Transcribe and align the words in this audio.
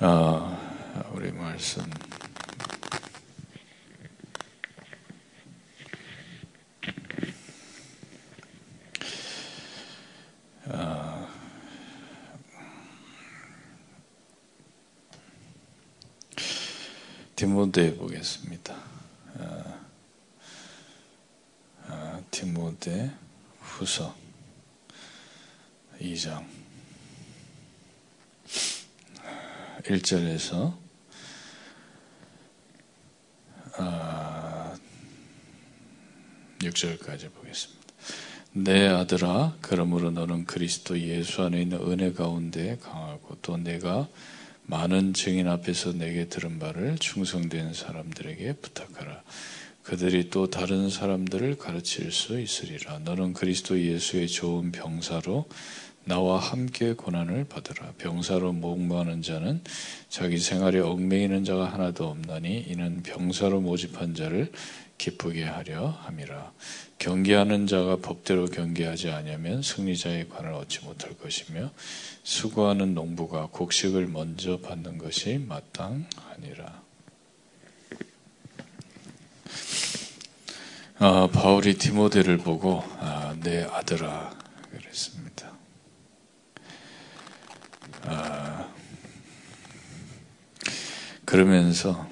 아, 0.00 1.08
우리 1.12 1.30
말씀 1.30 1.84
아, 10.66 11.28
디모데 17.36 17.96
보겠습니다. 17.96 18.74
아, 19.38 19.80
아, 21.86 22.20
디모데 22.32 23.12
후서 23.60 24.12
2장 26.00 26.63
1절에서 29.84 30.74
아, 33.76 34.76
6절까지 36.60 37.32
보겠습니다. 37.32 37.84
내 38.52 38.86
아들아, 38.86 39.56
그러므로 39.60 40.10
너는 40.12 40.44
그리스도 40.44 40.98
예수 41.00 41.42
안에 41.42 41.62
있는 41.62 41.80
은혜 41.80 42.12
가운데 42.12 42.78
강하고 42.80 43.36
또 43.42 43.56
내가 43.56 44.08
많은 44.66 45.12
증인 45.12 45.48
앞에서 45.48 45.92
내게 45.92 46.28
들은 46.28 46.58
바를 46.58 46.96
충성된 46.98 47.74
사람들에게 47.74 48.54
부탁하라. 48.54 49.22
그들이 49.82 50.30
또 50.30 50.48
다른 50.48 50.88
사람들을 50.88 51.58
가르칠 51.58 52.10
수 52.10 52.40
있으리라. 52.40 53.00
너는 53.00 53.34
그리스도 53.34 53.78
예수의 53.78 54.28
좋은 54.28 54.72
병사로 54.72 55.46
나와 56.06 56.38
함께 56.38 56.92
고난을 56.92 57.44
받으라. 57.44 57.92
병사로 57.98 58.52
목마하는 58.52 59.22
자는 59.22 59.62
자기 60.08 60.38
생활에 60.38 60.80
얽매이는 60.80 61.44
자가 61.44 61.72
하나도 61.72 62.06
없나니 62.06 62.66
이는 62.68 63.02
병사로 63.02 63.60
모집한 63.60 64.14
자를 64.14 64.52
기쁘게 64.98 65.44
하려 65.44 65.88
함이라. 65.88 66.52
경계하는 66.98 67.66
자가 67.66 67.96
법대로 67.96 68.46
경계하지 68.46 69.10
아니하면 69.10 69.62
승리자의 69.62 70.28
관을 70.28 70.52
얻지 70.52 70.84
못할 70.84 71.16
것이며 71.18 71.70
수고하는 72.22 72.94
농부가 72.94 73.48
곡식을 73.50 74.06
먼저 74.06 74.58
받는 74.60 74.98
것이 74.98 75.38
마땅하니라. 75.46 76.84
아, 80.98 81.28
바울이 81.32 81.76
디모데를 81.76 82.38
보고 82.38 82.82
아, 83.00 83.36
내 83.42 83.64
아들아 83.64 84.30
그랬습니다. 84.70 85.43
아, 88.06 88.68
그러면서 91.24 92.08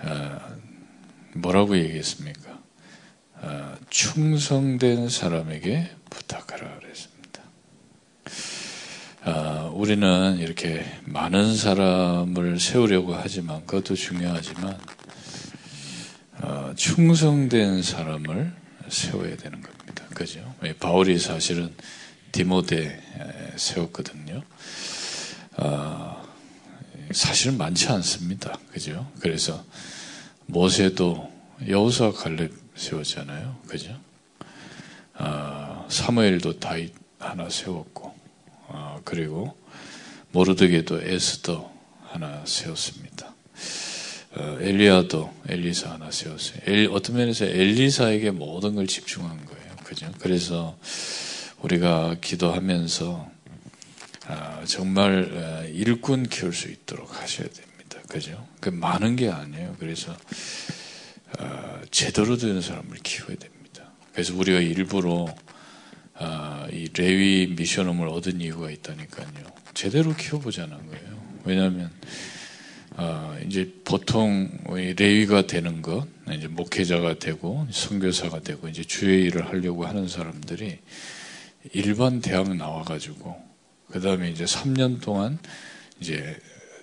아, 0.00 0.54
뭐라고 1.34 1.76
얘기했습니까? 1.78 2.58
아, 3.40 3.76
충성된 3.90 5.08
사람에게 5.08 5.90
부탁하라 6.10 6.78
그랬습니다. 6.78 7.42
아, 9.22 9.70
우리는 9.72 10.38
이렇게 10.38 10.84
많은 11.04 11.56
사람을 11.56 12.58
세우려고 12.58 13.14
하지만 13.14 13.66
그것도 13.66 13.94
중요하지만 13.94 14.78
어, 16.40 16.72
충성된 16.76 17.82
사람을 17.82 18.52
세워야 18.88 19.36
되는 19.36 19.62
겁니다. 19.62 20.04
그죠? 20.14 20.54
바울이 20.78 21.18
사실은 21.18 21.74
디모데 22.34 23.00
세웠거든요. 23.54 24.42
어, 25.56 26.26
사실은 27.12 27.56
많지 27.56 27.86
않습니다. 27.90 28.58
그죠? 28.72 29.08
그래서 29.20 29.64
모세도 30.46 31.30
여호수아 31.68 32.10
갈렙 32.10 32.50
세웠잖아요. 32.74 33.56
그죠? 33.68 33.96
어, 35.14 35.86
사무엘도 35.88 36.58
다윗 36.58 36.92
하나 37.20 37.48
세웠고, 37.48 38.12
어, 38.66 39.00
그리고 39.04 39.56
모르드게도 40.32 41.02
에스더 41.02 41.70
하나 42.02 42.44
세웠습니다. 42.44 43.32
어, 44.32 44.58
엘리야도 44.60 45.32
엘리사 45.50 45.92
하나 45.92 46.10
세웠어요. 46.10 46.58
엘, 46.66 46.88
어떤 46.90 47.14
면에서 47.14 47.44
엘리사에게 47.44 48.32
모든 48.32 48.74
걸 48.74 48.88
집중한 48.88 49.44
거예요. 49.46 49.76
그죠? 49.84 50.10
그래서 50.18 50.76
우리가 51.64 52.16
기도하면서 52.20 53.30
아, 54.26 54.62
정말 54.66 55.30
어, 55.32 55.66
일꾼 55.68 56.28
키울 56.28 56.52
수 56.52 56.68
있도록 56.68 57.18
하셔야 57.20 57.48
됩니다. 57.48 58.00
그죠? 58.08 58.46
그 58.60 58.68
많은 58.68 59.16
게 59.16 59.30
아니에요. 59.30 59.76
그래서 59.78 60.14
어, 61.38 61.80
제대로 61.90 62.36
되는 62.36 62.60
사람을 62.60 62.98
키워야 63.02 63.36
됩니다. 63.36 63.92
그래서 64.12 64.34
우리가 64.36 64.60
일부러 64.60 65.34
아, 66.14 66.68
이 66.70 66.88
레위 66.94 67.54
미션홈을 67.56 68.08
얻은 68.08 68.42
이유가 68.42 68.70
있다니까요. 68.70 69.26
제대로 69.72 70.14
키워보자는 70.14 70.86
거예요. 70.86 71.24
왜냐하면 71.44 71.90
어, 72.96 73.36
이제 73.46 73.72
보통 73.84 74.50
레위가 74.68 75.46
되는 75.46 75.80
것, 75.80 76.06
이제 76.30 76.46
목회자가 76.46 77.18
되고 77.18 77.66
선교사가 77.70 78.40
되고 78.40 78.68
이제 78.68 78.84
주의 78.84 79.24
일을 79.24 79.48
하려고 79.48 79.86
하는 79.86 80.08
사람들이 80.08 80.78
일반 81.72 82.20
대학 82.20 82.54
나와가지고 82.54 83.42
그 83.90 84.00
다음에 84.00 84.30
이제 84.30 84.44
3년 84.44 85.00
동안 85.00 85.38
이제 86.00 86.38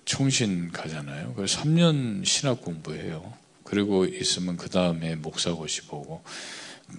총신 0.05 0.71
가잖아요. 0.71 1.33
그래서 1.35 1.61
3년 1.61 2.25
신학 2.25 2.61
공부해요. 2.61 3.33
그리고 3.63 4.05
있으면 4.05 4.57
그 4.57 4.69
다음에 4.69 5.15
목사고시 5.15 5.83
보고 5.83 6.23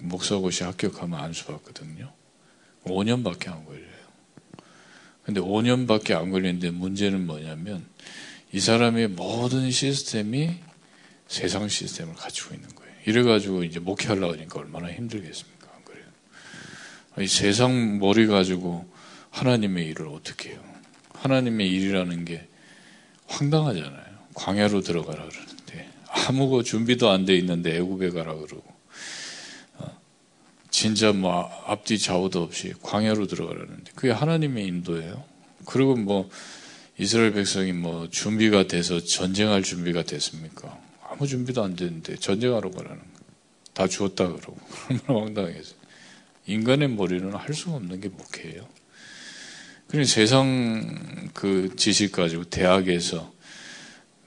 목사고시 0.01 0.63
합격하면 0.63 1.19
안수 1.19 1.45
받거든요. 1.45 2.11
5년밖에 2.85 3.49
안 3.49 3.65
걸려요. 3.65 3.93
근데 5.23 5.39
5년밖에 5.39 6.13
안 6.13 6.31
걸리는데 6.31 6.71
문제는 6.71 7.25
뭐냐면 7.25 7.85
이 8.51 8.59
사람의 8.59 9.09
모든 9.09 9.71
시스템이 9.71 10.55
세상 11.27 11.67
시스템을 11.67 12.13
갖추고 12.15 12.55
있는 12.55 12.69
거예요. 12.75 12.93
이래가지고 13.05 13.63
이제 13.63 13.79
목회하려고 13.79 14.33
하니까 14.33 14.59
얼마나 14.59 14.91
힘들겠습니까? 14.91 15.52
이 17.19 17.27
세상 17.27 17.99
머리 17.99 18.27
가지고 18.27 18.87
하나님의 19.31 19.87
일을 19.89 20.07
어떻게 20.07 20.49
해요? 20.51 20.63
하나님의 21.13 21.69
일이라는 21.69 22.25
게 22.25 22.47
황당하잖아요. 23.27 24.13
광야로 24.33 24.81
들어가라 24.81 25.27
그러는데 25.27 25.89
아무 26.07 26.49
거 26.49 26.63
준비도 26.63 27.09
안 27.09 27.25
돼 27.25 27.35
있는데 27.37 27.75
애굽에 27.77 28.09
가라 28.09 28.33
그러고 28.35 28.63
어, 29.77 29.97
진짜 30.69 31.11
뭐 31.11 31.49
앞뒤 31.65 31.97
좌우도 31.97 32.41
없이 32.41 32.73
광야로 32.81 33.27
들어가라는데 33.27 33.91
그게 33.95 34.11
하나님의 34.11 34.65
인도예요. 34.67 35.23
그리고 35.65 35.95
뭐 35.95 36.29
이스라엘 36.97 37.33
백성이 37.33 37.73
뭐 37.73 38.09
준비가 38.09 38.67
돼서 38.67 38.99
전쟁할 38.99 39.63
준비가 39.63 40.03
됐습니까? 40.03 40.77
아무 41.09 41.25
준비도 41.27 41.63
안 41.63 41.75
됐는데 41.75 42.17
전쟁하러 42.17 42.71
가라는 42.71 42.97
거. 42.97 43.05
다 43.73 43.87
죽었다 43.87 44.27
그러고 44.27 44.57
얼마나 45.07 45.25
황당하겠어요. 45.25 45.82
인간의 46.45 46.89
머리는 46.89 47.33
할 47.33 47.53
수가 47.53 47.75
없는 47.75 48.01
게 48.01 48.09
목회예요. 48.09 48.67
그러니 49.87 50.07
세상 50.07 51.29
그 51.33 51.75
지식 51.75 52.11
가지고 52.11 52.43
대학에서 52.45 53.31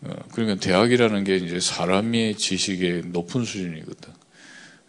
어, 0.02 0.14
그러니까 0.32 0.60
대학이라는 0.60 1.24
게 1.24 1.36
이제 1.36 1.58
사람의 1.58 2.36
지식의 2.36 3.06
높은 3.06 3.44
수준이거든. 3.44 4.12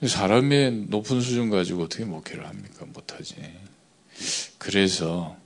사람의 0.06 0.86
높은 0.90 1.22
수준 1.22 1.50
가지고 1.50 1.84
어떻게 1.84 2.06
목회를 2.06 2.46
합니까? 2.46 2.86
못하지. 2.94 3.36
그래서 4.58 5.38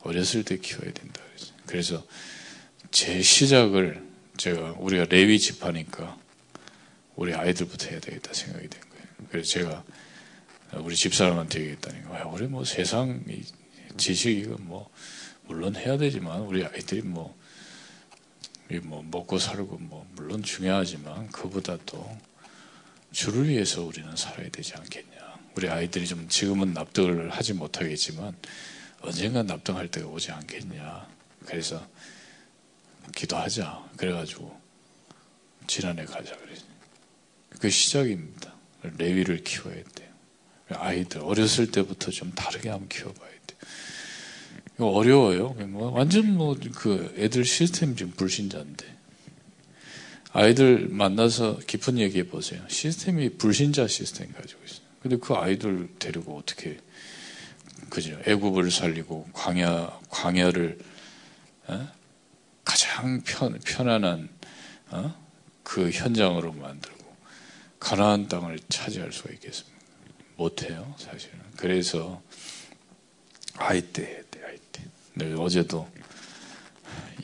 어렸을 0.00 0.44
때 0.44 0.56
키워야 0.58 0.92
된다. 0.92 1.20
그래서 1.66 2.04
제 2.90 3.22
시작을 3.22 4.02
제가 4.36 4.74
우리가 4.78 5.06
레위 5.10 5.38
집하니까 5.38 6.18
우리 7.14 7.34
아이들부터 7.34 7.88
해야 7.88 8.00
되겠다 8.00 8.32
생각이 8.32 8.68
된 8.68 8.80
거예요. 8.80 9.04
그래서 9.30 9.48
제가 9.50 9.84
우리 10.74 10.94
집사람한테 10.94 11.60
얘기했다니까 11.60 12.28
우리 12.28 12.46
뭐 12.46 12.64
세상 12.64 13.24
지식이 13.96 14.46
뭐 14.60 14.88
물론 15.44 15.74
해야 15.74 15.98
되지만 15.98 16.42
우리 16.42 16.64
아이들이 16.64 17.02
뭐, 17.02 17.36
뭐 18.84 19.02
먹고 19.02 19.38
살고 19.38 19.78
뭐 19.78 20.06
물론 20.14 20.42
중요하지만 20.42 21.28
그보다 21.28 21.76
도 21.84 22.08
주를 23.10 23.48
위해서 23.48 23.82
우리는 23.82 24.14
살아야 24.16 24.48
되지 24.50 24.74
않겠냐. 24.74 25.40
우리 25.56 25.68
아이들이 25.68 26.06
좀 26.06 26.28
지금은 26.28 26.72
납득을 26.72 27.30
하지 27.30 27.52
못하겠지만 27.54 28.36
언젠가 29.00 29.42
납득할 29.42 29.88
때가 29.88 30.06
오지 30.06 30.30
않겠냐. 30.30 31.08
그래서 31.46 31.84
기도하자. 33.16 33.90
그래가지고 33.96 34.60
지난해 35.66 36.04
가자 36.04 36.36
그랬어요. 36.36 36.70
그 37.58 37.68
시작입니다. 37.68 38.54
레위를 38.82 39.42
키워야 39.42 39.82
돼요. 39.82 40.09
아이들 40.76 41.20
어렸을 41.22 41.70
때부터 41.70 42.10
좀 42.10 42.32
다르게 42.32 42.68
한번 42.68 42.88
키워봐야 42.88 43.28
돼요. 43.28 44.88
어려워요. 44.88 45.50
뭐 45.68 45.90
완전 45.90 46.34
뭐 46.36 46.56
그 46.74 47.14
애들 47.18 47.44
시스템 47.44 47.96
지금 47.96 48.12
불신자인데 48.12 48.86
아이들 50.32 50.88
만나서 50.88 51.58
깊은 51.66 51.98
얘기해 51.98 52.28
보세요. 52.28 52.62
시스템이 52.68 53.30
불신자 53.36 53.88
시스템 53.88 54.32
가지고 54.32 54.60
있어요. 54.64 54.80
근데 55.02 55.16
그 55.16 55.34
아이들 55.34 55.88
데리고 55.98 56.38
어떻게 56.38 56.78
그죠? 57.88 58.18
애굽을 58.26 58.70
살리고 58.70 59.28
광야 59.32 59.98
광야를 60.08 60.78
어? 61.66 61.88
가장 62.64 63.22
편, 63.24 63.58
편안한 63.64 64.28
어? 64.90 65.14
그 65.64 65.90
현장으로 65.90 66.52
만들고 66.52 67.16
가나안 67.80 68.28
땅을 68.28 68.60
차지할 68.68 69.12
수가 69.12 69.30
있겠습니까? 69.34 69.79
못해요, 70.40 70.94
사실은. 70.96 71.38
그래서 71.56 72.22
아이 73.56 73.82
때 73.82 74.02
해야 74.02 74.22
돼, 74.30 74.40
아이 74.46 74.56
때. 74.72 74.82
네, 75.14 75.34
어제도 75.34 75.86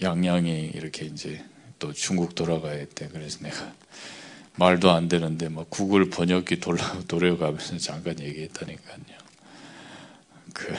양양이 0.02 0.66
이렇게 0.74 1.06
이제 1.06 1.42
또 1.78 1.94
중국 1.94 2.34
돌아가야 2.34 2.84
돼. 2.94 3.08
그래서 3.08 3.38
내가 3.40 3.74
말도 4.56 4.90
안 4.90 5.08
되는데 5.08 5.48
막 5.48 5.70
구글 5.70 6.10
번역기 6.10 6.60
돌아, 6.60 7.00
돌려가면서 7.08 7.78
잠깐 7.78 8.20
얘기했다니까요. 8.20 9.16
그 10.52 10.74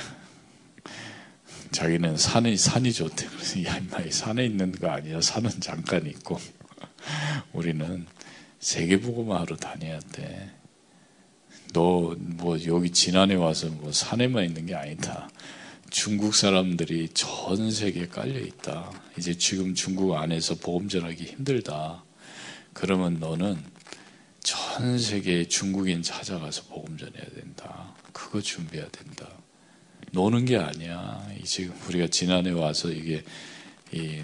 자기는 1.72 2.18
산이 2.18 2.56
산이 2.56 2.94
좋대. 2.94 3.28
그래서 3.30 3.63
야 3.66 3.78
임마 3.78 4.12
산에 4.12 4.45
있는 4.45 4.72
거 4.72 4.90
아니야. 4.90 5.22
산은 5.22 5.60
잠깐 5.60 6.06
있고 6.06 6.40
우리는 7.54 8.06
세계 8.60 9.00
보고만 9.00 9.42
하러 9.42 9.56
다녀야 9.56 10.00
돼. 10.00 10.56
너 11.78 12.16
뭐 12.38 12.58
여기 12.66 12.90
지난해 12.90 13.36
와서 13.36 13.68
뭐 13.68 13.92
산에만 13.92 14.46
있는 14.46 14.66
게 14.66 14.74
아니다. 14.74 15.30
중국 15.90 16.36
사람들이 16.36 17.10
전 17.14 17.72
세계에 17.72 18.08
깔려 18.08 18.40
있다. 18.40 18.92
이제 19.18 19.38
지금 19.38 19.76
중국 19.76 20.16
안에서 20.16 20.56
보험 20.56 20.90
전하기 20.90 21.24
힘들다. 21.24 22.04
그러면 22.74 23.20
너는 23.20 23.58
전 24.42 24.98
세계 24.98 25.48
중국인 25.48 26.02
찾아가서 26.02 26.64
보험 26.64 26.98
전해야 26.98 27.26
된다. 27.36 27.96
그거 28.12 28.42
준비해야 28.42 28.88
된다. 28.90 29.28
노는 30.12 30.46
게 30.46 30.58
아니야. 30.58 31.28
지금 31.44 31.76
우리가 31.88 32.08
지난해 32.08 32.52
와서 32.52 32.92
이게 32.92 33.24
이 33.92 34.22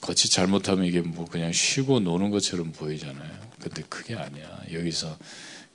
거치 0.00 0.30
잘못하면 0.30 0.84
이게 0.84 1.00
뭐 1.00 1.24
그냥 1.24 1.52
쉬고 1.52 2.00
노는 2.00 2.30
것처럼 2.30 2.72
보이잖아요. 2.72 3.50
근데 3.60 3.82
그게 3.88 4.14
아니야. 4.16 4.60
여기서 4.72 5.18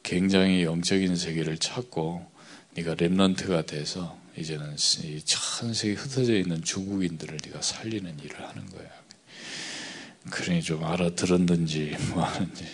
굉장히 0.06 0.64
영적인 0.64 1.16
세계를 1.16 1.58
찾고 1.58 2.24
네가 2.76 2.94
랩런트가 2.94 3.66
돼서 3.66 4.18
이제는 4.38 4.76
전 5.26 5.74
세계 5.74 5.96
흩어져 5.96 6.36
있는 6.36 6.64
중국인들을 6.64 7.40
네가 7.44 7.64
살리는 7.64 8.20
일을 8.20 8.48
하는 8.48 8.70
거야. 8.70 8.88
그러니 10.30 10.62
좀 10.62 10.84
알아들었는지 10.84 11.98
뭐 12.12 12.24
하는지. 12.24 12.66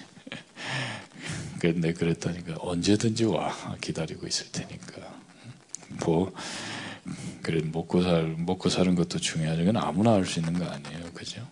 근데 1.59 1.93
그랬다니까 1.95 2.55
언제든지 2.59 3.23
와 3.23 3.77
기다리고 3.79 4.27
있을 4.27 4.51
테니까. 4.51 5.01
뭐 6.05 6.33
그래 7.41 7.61
먹고 7.63 8.03
살 8.03 8.35
먹고 8.37 8.67
사는 8.69 8.93
것도 8.93 9.19
중요하죠. 9.19 9.63
그건 9.63 9.77
아무나 9.77 10.13
할 10.13 10.25
수 10.25 10.39
있는 10.39 10.59
거 10.59 10.65
아니에요, 10.65 11.11
그죠? 11.13 11.47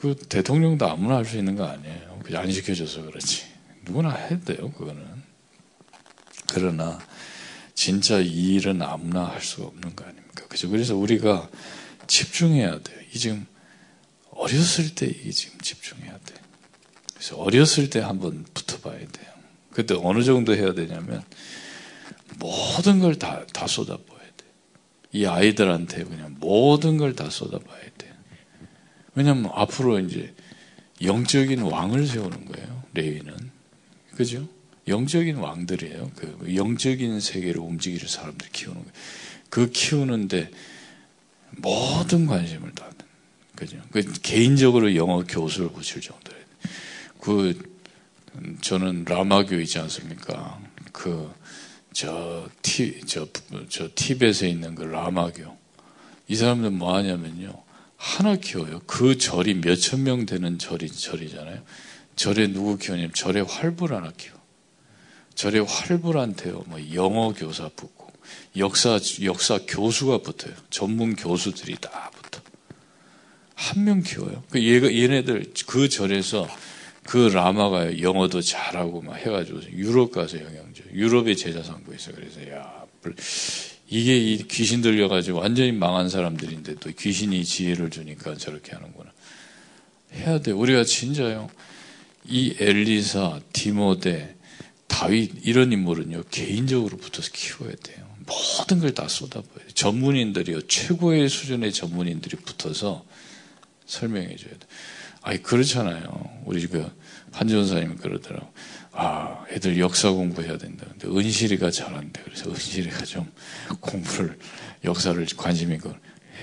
그 0.00 0.14
대통령도 0.14 0.88
아무나 0.88 1.16
할 1.16 1.26
수 1.26 1.36
있는 1.36 1.56
거 1.56 1.66
아니에요. 1.66 2.13
그냥 2.24 2.42
안 2.42 2.50
시켜줘서 2.52 3.02
그렇지. 3.02 3.44
누구나 3.84 4.14
해야 4.14 4.40
돼요, 4.40 4.72
그거는. 4.72 5.04
그러나 6.48 6.98
진짜 7.74 8.18
이 8.20 8.54
일은 8.54 8.80
아무나 8.82 9.24
할 9.26 9.40
수가 9.42 9.66
없는 9.66 9.94
거 9.96 10.04
아닙니까? 10.04 10.46
그죠? 10.48 10.68
그래서 10.70 10.96
우리가 10.96 11.50
집중해야 12.06 12.80
돼요. 12.80 12.98
이 13.12 13.18
지금 13.18 13.46
어렸을 14.30 14.94
때 14.94 15.06
이게 15.06 15.30
지금 15.30 15.58
집중해야 15.60 16.12
돼. 16.24 16.34
그래서 17.14 17.36
어렸을 17.36 17.90
때 17.90 18.00
한번 18.00 18.44
붙어봐야 18.54 18.98
돼요. 18.98 19.32
그때 19.72 19.94
어느 19.98 20.22
정도 20.22 20.54
해야 20.54 20.72
되냐면 20.72 21.22
모든 22.38 23.00
걸 23.00 23.16
다 23.16 23.44
다 23.52 23.66
쏟아부어야 23.66 24.22
돼. 24.36 24.44
이 25.12 25.26
아이들한테 25.26 26.04
그냥 26.04 26.36
모든 26.38 26.96
걸 26.96 27.14
다 27.14 27.30
쏟아봐야 27.30 27.82
돼. 27.98 28.12
왜냐면 29.14 29.50
앞으로 29.54 29.98
이제 30.00 30.34
영적인 31.02 31.60
왕을 31.62 32.06
세우는 32.06 32.46
거예요. 32.46 32.82
레위는 32.94 33.34
그죠? 34.16 34.48
영적인 34.86 35.36
왕들이에요. 35.36 36.10
그 36.14 36.54
영적인 36.54 37.20
세계를 37.20 37.60
움직이는 37.60 38.06
사람들 38.06 38.48
키우는 38.52 38.80
거예요. 38.80 38.92
그 39.50 39.70
키우는데 39.70 40.50
모든 41.56 42.26
관심을 42.26 42.72
다 42.72 42.90
그죠? 43.56 43.78
그 43.90 44.02
개인적으로 44.22 44.96
영어 44.96 45.24
교수를 45.24 45.70
붙일 45.70 46.00
정도예요. 46.00 46.44
그 47.20 47.74
저는 48.60 49.04
라마 49.06 49.44
교 49.44 49.60
있지 49.60 49.78
않습니까? 49.78 50.60
그 50.92 51.32
저 51.94 52.48
티, 52.60 53.00
저, 53.06 53.26
저 53.68 53.88
티벳에 53.94 54.48
있는 54.50 54.74
그 54.74 54.82
라마 54.82 55.30
교. 55.30 55.56
이 56.26 56.34
사람들 56.34 56.70
뭐 56.70 56.96
하냐면요. 56.96 57.62
하나 57.96 58.36
키워요. 58.36 58.80
그 58.86 59.16
절이 59.18 59.54
몇천 59.54 60.02
명 60.02 60.26
되는 60.26 60.58
절이, 60.58 60.90
절이잖아요. 60.90 61.62
절에 62.16 62.48
누구 62.48 62.76
키우냐면 62.78 63.12
절에 63.12 63.40
활불 63.40 63.94
하나 63.94 64.12
키워. 64.16 64.34
절에 65.34 65.58
활불한테요. 65.60 66.64
뭐 66.66 66.78
영어 66.94 67.32
교사 67.32 67.68
붙고, 67.68 68.12
역사, 68.56 69.00
역사 69.22 69.58
교수가 69.66 70.18
붙어요. 70.18 70.54
전문 70.70 71.16
교수들이 71.16 71.76
다 71.80 72.10
붙어. 72.14 72.40
한 73.56 73.84
명 73.84 74.02
키워요. 74.02 74.44
그 74.50 74.62
얘가, 74.62 74.92
얘네들 74.92 75.52
그 75.66 75.88
절에서 75.88 76.48
그 77.04 77.28
라마가 77.28 78.00
영어도 78.00 78.40
잘하고 78.40 79.02
막 79.02 79.16
해가지고 79.16 79.62
유럽 79.72 80.12
가서 80.12 80.38
영양제 80.40 80.84
유럽에 80.92 81.34
제자 81.34 81.62
삼고 81.62 81.92
있어. 81.94 82.12
그래서 82.12 82.48
야 82.50 82.84
이게 83.88 84.16
이 84.16 84.38
귀신 84.48 84.80
들려가지고 84.80 85.38
완전히 85.38 85.72
망한 85.72 86.08
사람들인데 86.08 86.76
또 86.76 86.90
귀신이 86.90 87.44
지혜를 87.44 87.90
주니까 87.90 88.34
저렇게 88.36 88.72
하는구나. 88.72 89.12
해야 90.14 90.40
돼. 90.40 90.50
우리가 90.52 90.84
진짜요. 90.84 91.50
이 92.26 92.54
엘리사, 92.58 93.40
디모데, 93.52 94.36
다윗 94.86 95.32
이런 95.44 95.72
인물은요 95.72 96.24
개인적으로 96.30 96.96
붙어서 96.96 97.30
키워야 97.32 97.74
돼요. 97.82 98.04
모든 98.26 98.80
걸 98.80 98.94
다 98.94 99.06
쏟아부어야 99.08 99.66
돼. 99.66 99.74
전문인들이요 99.74 100.62
최고의 100.62 101.28
수준의 101.28 101.72
전문인들이 101.72 102.36
붙어서 102.38 103.04
설명해 103.86 104.36
줘야 104.36 104.52
돼. 104.52 104.58
아니 105.20 105.42
그렇잖아요. 105.42 106.42
우리 106.44 106.66
그 106.66 106.90
한지원사님이 107.32 107.96
그러더라고. 107.96 108.50
아, 108.96 109.44
애들 109.50 109.78
역사 109.78 110.10
공부해야 110.10 110.56
된다. 110.56 110.86
근데 110.88 111.08
은실이가 111.08 111.70
잘한대. 111.70 112.22
그래서 112.24 112.48
은실이가 112.48 113.04
좀 113.04 113.30
공부를 113.80 114.38
역사를 114.84 115.26
관심 115.36 115.72
있고 115.72 115.92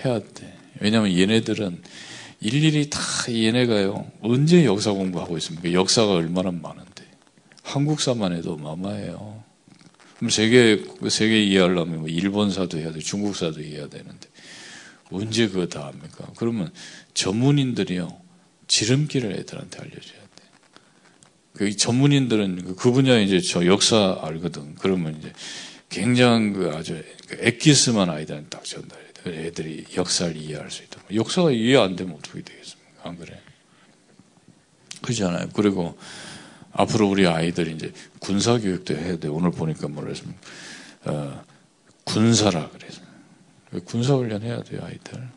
해야 0.03 0.19
돼. 0.19 0.57
왜냐하면 0.79 1.17
얘네들은 1.17 1.81
일일이 2.41 2.89
다 2.89 2.99
얘네가요. 3.29 4.11
언제 4.21 4.65
역사 4.65 4.91
공부하고 4.91 5.37
있습니까? 5.37 5.71
역사가 5.71 6.13
얼마나 6.13 6.51
많은데. 6.51 7.05
한국사만 7.63 8.33
해도 8.33 8.53
어마어마해요. 8.53 9.43
그럼 10.17 10.29
세계 10.29 10.83
세계 11.09 11.43
이해하려면 11.43 11.99
뭐 11.99 12.07
일본사도 12.07 12.77
해야 12.79 12.91
돼, 12.91 12.99
중국사도 12.99 13.61
해야 13.61 13.87
되는데 13.87 14.27
언제 15.09 15.47
그거 15.47 15.67
다 15.67 15.87
합니까? 15.87 16.27
그러면 16.35 16.71
전문인들이요. 17.13 18.21
지름길을 18.67 19.33
애들한테 19.33 19.79
알려줘야 19.79 20.20
돼. 20.20 20.20
그 21.53 21.75
전문인들은 21.75 22.75
그 22.75 22.91
분야 22.91 23.19
이제 23.19 23.39
저 23.39 23.65
역사 23.65 24.17
알거든. 24.21 24.75
그러면 24.75 25.17
이제 25.19 25.33
굉장한 25.89 26.53
그 26.53 26.71
아주 26.75 27.03
그 27.27 27.37
엑기스만 27.39 28.09
아이들한테 28.09 28.49
딱 28.49 28.63
전달해. 28.63 29.01
애들이 29.27 29.85
역사를 29.95 30.35
이해할 30.35 30.71
수 30.71 30.83
있다. 30.83 30.99
역사가 31.13 31.51
이해 31.51 31.77
안 31.77 31.95
되면 31.95 32.15
어떻게 32.15 32.41
되겠습니까? 32.41 32.91
안 33.03 33.17
그래? 33.17 33.39
그렇잖아요. 35.01 35.49
그리고 35.53 35.97
앞으로 36.71 37.09
우리 37.09 37.27
아이들이 37.27 37.73
이제 37.73 37.91
군사 38.19 38.57
교육도 38.57 38.95
해야 38.95 39.17
돼. 39.17 39.27
오늘 39.27 39.51
보니까 39.51 39.87
뭐랬습니까? 39.87 40.39
어, 41.05 41.43
군사라 42.03 42.69
그래서 42.69 43.01
군사 43.85 44.15
훈련 44.15 44.41
해야 44.41 44.61
돼요 44.63 44.81
아이들. 44.83 45.29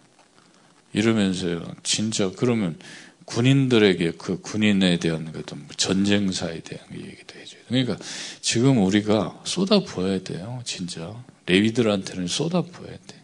이러면서 0.92 1.61
진짜 1.83 2.30
그러면 2.37 2.78
군인들에게 3.25 4.12
그 4.12 4.40
군인에 4.40 4.99
대한 4.99 5.33
어떤 5.37 5.61
뭐 5.61 5.69
전쟁사에 5.76 6.61
대한 6.61 6.87
얘기도 6.93 7.38
해줘요. 7.38 7.61
그러니까 7.69 7.97
지금 8.40 8.85
우리가 8.85 9.40
쏟아 9.45 9.81
부어야 9.81 10.23
돼요. 10.23 10.61
진짜 10.64 11.14
레위들한테는 11.47 12.26
쏟아 12.26 12.62
부어야 12.62 12.93
돼. 13.07 13.23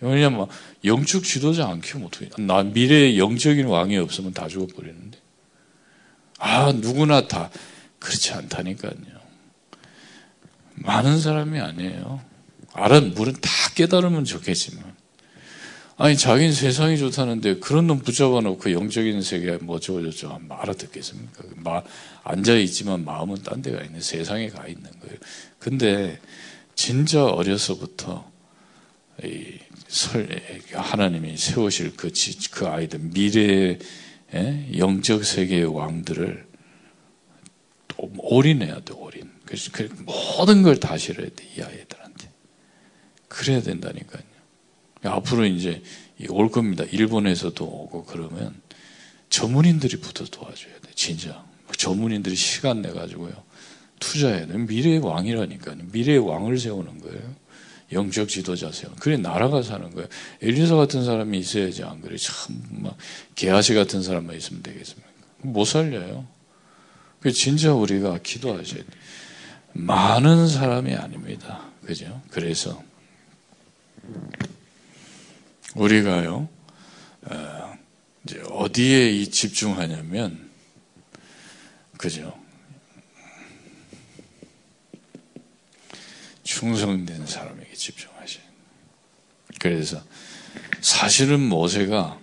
왜냐면 0.00 0.46
영축 0.84 1.24
지도자 1.24 1.68
안 1.68 1.80
키우면 1.80 2.08
어떻게? 2.08 2.28
나 2.42 2.62
미래에 2.62 3.18
영적인 3.18 3.66
왕이 3.66 3.96
없으면 3.98 4.32
다 4.32 4.48
죽어버리는데. 4.48 5.18
아 6.38 6.72
누구나 6.72 7.26
다 7.26 7.50
그렇지 7.98 8.32
않다니까요. 8.32 8.92
많은 10.74 11.20
사람이 11.20 11.58
아니에요. 11.58 12.20
알아, 12.72 13.00
물은 13.00 13.34
다 13.40 13.50
깨달으면 13.74 14.24
좋겠지만. 14.24 14.84
아니, 16.00 16.16
자기는 16.16 16.52
세상이 16.52 16.96
좋다는데 16.96 17.58
그런 17.58 17.88
놈 17.88 17.98
붙잡아 17.98 18.40
놓고 18.40 18.70
영적인 18.70 19.20
세계 19.20 19.56
뭐 19.56 19.80
저저저 19.80 20.40
알아듣겠습니까? 20.48 21.42
마, 21.56 21.82
앉아 22.22 22.54
있지만 22.58 23.04
마음은 23.04 23.42
딴 23.42 23.62
데가 23.62 23.82
있는 23.82 24.00
세상에 24.00 24.48
가 24.48 24.68
있는 24.68 24.84
거예요. 25.00 25.16
근데 25.58 26.20
진짜 26.76 27.24
어려서부터 27.24 28.30
이 29.24 29.58
설, 29.88 30.28
하나님이 30.72 31.36
세우실 31.36 31.96
그, 31.96 32.12
그 32.52 32.68
아이들, 32.68 33.00
미래의 33.00 33.78
영적 34.76 35.24
세계의 35.24 35.64
왕들을 35.64 36.46
또 37.88 38.12
올인해야 38.18 38.82
돼, 38.84 38.94
올인. 38.94 39.28
그래서 39.44 39.72
그 39.72 39.88
모든 40.04 40.62
걸 40.62 40.78
다 40.78 40.96
실어야 40.96 41.26
돼, 41.28 41.44
이 41.56 41.60
아이들한테. 41.60 42.30
그래야 43.26 43.60
된다니까요. 43.60 44.37
앞으로 45.02 45.46
이제 45.46 45.82
올 46.28 46.50
겁니다. 46.50 46.84
일본에서도 46.90 47.64
오고 47.64 48.04
그러면 48.04 48.60
전문인들이 49.30 49.98
붙어 49.98 50.24
도와줘야 50.24 50.72
돼, 50.80 50.90
진짜. 50.94 51.44
전문인들이 51.76 52.34
시간 52.34 52.82
내 52.82 52.90
가지고요. 52.90 53.32
투자해야 54.00 54.46
돼. 54.46 54.58
미래의 54.58 54.98
왕이라니까요. 55.00 55.76
미래의 55.92 56.18
왕을 56.18 56.58
세우는 56.58 57.00
거예요. 57.00 57.34
영적 57.92 58.28
지도자 58.28 58.70
세우 58.70 58.90
그래, 59.00 59.16
나라가 59.16 59.62
사는 59.62 59.90
거예요. 59.90 60.08
엘리사 60.42 60.76
같은 60.76 61.04
사람이 61.04 61.38
있어야지, 61.38 61.84
안 61.84 62.00
그래. 62.00 62.16
참, 62.18 62.60
막, 62.70 62.96
게하시 63.34 63.74
같은 63.74 64.02
사람만 64.02 64.36
있으면 64.36 64.62
되겠습니까? 64.62 65.08
못 65.38 65.64
살려요. 65.64 66.26
그 67.20 67.32
진짜 67.32 67.72
우리가 67.72 68.18
기도하셔야 68.22 68.80
돼. 68.80 68.86
많은 69.72 70.48
사람이 70.48 70.94
아닙니다. 70.94 71.70
그죠? 71.84 72.20
그래서, 72.30 72.82
우리가요, 75.78 76.48
어, 77.22 77.78
이제 78.24 78.42
어디에 78.50 79.24
집중하냐면, 79.24 80.50
그죠? 81.96 82.36
충성된 86.42 87.26
사람에게 87.26 87.74
집중하셔요. 87.74 88.44
그래서 89.60 90.02
사실은 90.80 91.40
모세가 91.40 92.18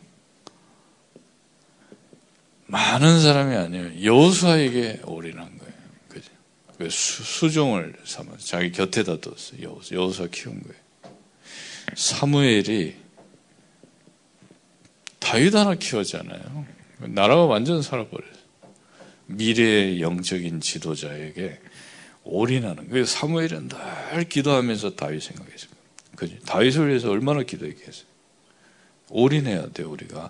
많은 2.67 3.21
사람이 3.21 3.55
아니에요. 3.55 4.03
여호수아에게 4.03 5.01
올인한 5.05 5.57
거예요. 5.57 5.73
그죠? 6.09 6.31
그 6.77 6.89
수종을 6.89 7.95
삼아서 8.03 8.37
자기 8.39 8.71
곁에다 8.71 9.21
뒀어요. 9.21 9.61
여호수, 9.61 9.95
여호수아 9.95 10.27
키운 10.31 10.61
거예요. 10.61 10.81
사무엘이 11.95 13.04
다윗 15.25 15.55
하나 15.55 15.73
키웠잖아요. 15.73 16.65
나라가 16.99 17.45
완전 17.45 17.81
살아버렸어요. 17.81 18.35
미래의 19.25 19.99
영적인 19.99 20.61
지도자에게 20.61 21.59
올인하는 22.23 22.89
거예요. 22.89 23.05
사무엘은 23.05 23.69
늘 23.69 24.29
기도하면서 24.29 24.95
다윗 24.95 25.23
생각했어요. 25.23 25.71
그지? 26.15 26.39
다윗을 26.45 26.89
위해서 26.89 27.09
얼마나 27.09 27.41
기도했겠어요. 27.41 28.05
올인해야 29.09 29.69
돼 29.73 29.81
우리가 29.81 30.29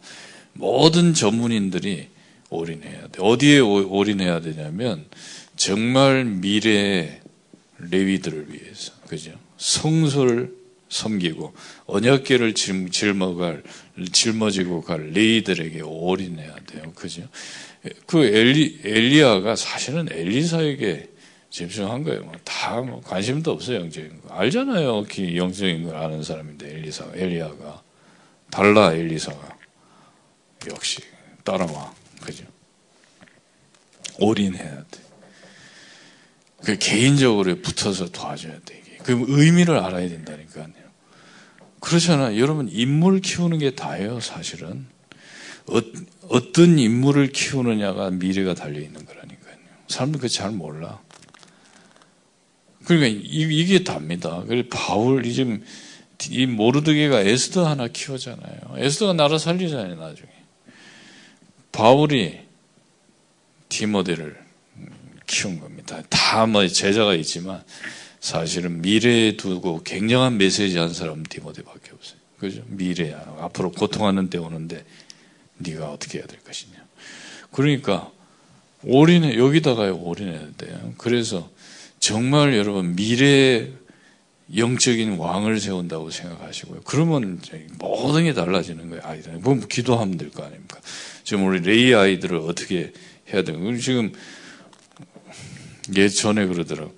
모든 0.54 1.14
전문인들이 1.14 2.08
올인해야 2.50 3.08
돼. 3.10 3.20
어디에 3.20 3.60
올인해야 3.60 4.40
되냐면 4.40 5.06
정말 5.58 6.24
미래의 6.24 7.20
레위들을 7.80 8.54
위해서, 8.54 8.94
그죠? 9.08 9.32
성소를 9.58 10.56
섬기고 10.90 11.54
언약계를 11.88 12.54
짊어갈 12.54 13.64
짊어지고 14.12 14.82
갈 14.82 15.10
레이들에게 15.12 15.82
올인해야 15.82 16.56
돼요. 16.68 16.92
그죠? 16.96 17.28
그 18.06 18.24
엘리 18.26 18.82
엘리야가 18.84 19.56
사실은 19.56 20.08
엘리사에게 20.12 21.10
집중한 21.56 22.04
거예요. 22.04 22.24
뭐다뭐 22.24 23.02
관심도 23.02 23.52
없어요, 23.52 23.78
영적인 23.78 24.22
거. 24.22 24.36
알잖아요. 24.36 25.06
영적인 25.38 25.86
걸 25.86 25.96
아는 25.96 26.22
사람인데, 26.22 26.70
엘리사, 26.70 27.12
엘리야가. 27.14 27.82
달라, 28.52 28.94
엘리사가. 28.94 29.58
역시, 30.68 31.00
따라와. 31.46 31.94
그죠? 32.22 32.44
올인해야 34.20 34.84
돼. 34.92 35.00
그 36.66 36.78
개인적으로 36.78 37.56
붙어서 37.62 38.10
도와줘야 38.10 38.60
돼. 38.66 38.82
그 39.06 39.24
의미를 39.28 39.78
알아야 39.78 40.10
된다니까요. 40.10 40.66
그렇잖아. 41.80 42.38
여러분, 42.38 42.68
인물 42.72 43.22
키우는 43.22 43.60
게 43.60 43.76
다예요, 43.76 44.20
사실은. 44.20 44.88
어, 45.68 45.80
어떤 46.30 46.80
인물을 46.80 47.28
키우느냐가 47.28 48.10
미래가 48.10 48.56
달려있는 48.56 49.06
거라니까요. 49.06 49.56
사람들 49.90 50.20
그거 50.20 50.28
잘 50.28 50.50
몰라. 50.50 51.00
그러니까 52.86 53.22
이, 53.24 53.66
게 53.68 53.84
답니다. 53.84 54.44
그래서 54.48 54.68
바울, 54.72 55.22
지금 55.32 55.64
이 56.32 56.48
모르드게가 56.48 57.22
에스더 57.22 57.68
하나 57.68 57.88
키우잖아요. 57.88 58.78
에스더가 58.78 59.14
나라 59.14 59.38
살리잖아요, 59.38 59.96
나중에. 59.96 60.30
바울이 61.72 62.40
디모데를 63.70 64.44
키운 65.28 65.60
겁니다. 65.60 66.02
다 66.10 66.48
뭐 66.48 66.68
제자가 66.68 67.14
있지만 67.16 67.64
사실은 68.26 68.82
미래에 68.82 69.38
두고 69.38 69.84
굉장한 69.84 70.40
메시지 70.40 70.80
한 70.80 70.92
사람은 70.92 71.26
디모데밖에 71.30 71.92
없어요. 71.92 72.18
그죠? 72.40 72.64
미래야. 72.66 73.36
앞으로 73.40 73.70
고통하는 73.72 74.32
때 74.32 74.40
오는데 74.40 74.84
네가 75.60 75.92
어떻게 75.92 76.18
해야 76.18 76.26
될 76.26 76.40
것이냐. 76.44 76.74
그러니까 77.52 78.12
올인해 78.82 79.38
여기다가 79.38 79.94
올인해야 79.94 80.48
돼요. 80.58 80.94
그래서 80.98 81.52
정말 82.00 82.58
여러분 82.58 82.96
미래 82.96 83.70
영적인 84.56 85.18
왕을 85.18 85.60
세운다고 85.60 86.10
생각하시고요. 86.10 86.82
그러면 86.84 87.40
모든 87.78 88.24
게 88.24 88.34
달라지는 88.34 88.90
거예요. 88.90 89.04
아이들. 89.06 89.34
뭐 89.34 89.56
기도하면 89.60 90.18
될 90.18 90.32
거 90.32 90.44
아닙니까? 90.44 90.80
지금 91.24 91.46
우리 91.46 91.60
레이 91.60 91.94
아이들을 91.94 92.38
어떻게 92.38 92.92
해야 93.32 93.44
되는 93.44 93.80
지금 93.80 94.14
예전에 95.96 96.48
그러더라고. 96.48 96.92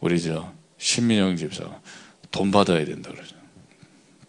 우리 0.00 0.18
저 0.20 0.61
신민영 0.82 1.36
집사가 1.36 1.80
돈 2.32 2.50
받아야 2.50 2.84
된다 2.84 3.10
그러죠. 3.12 3.36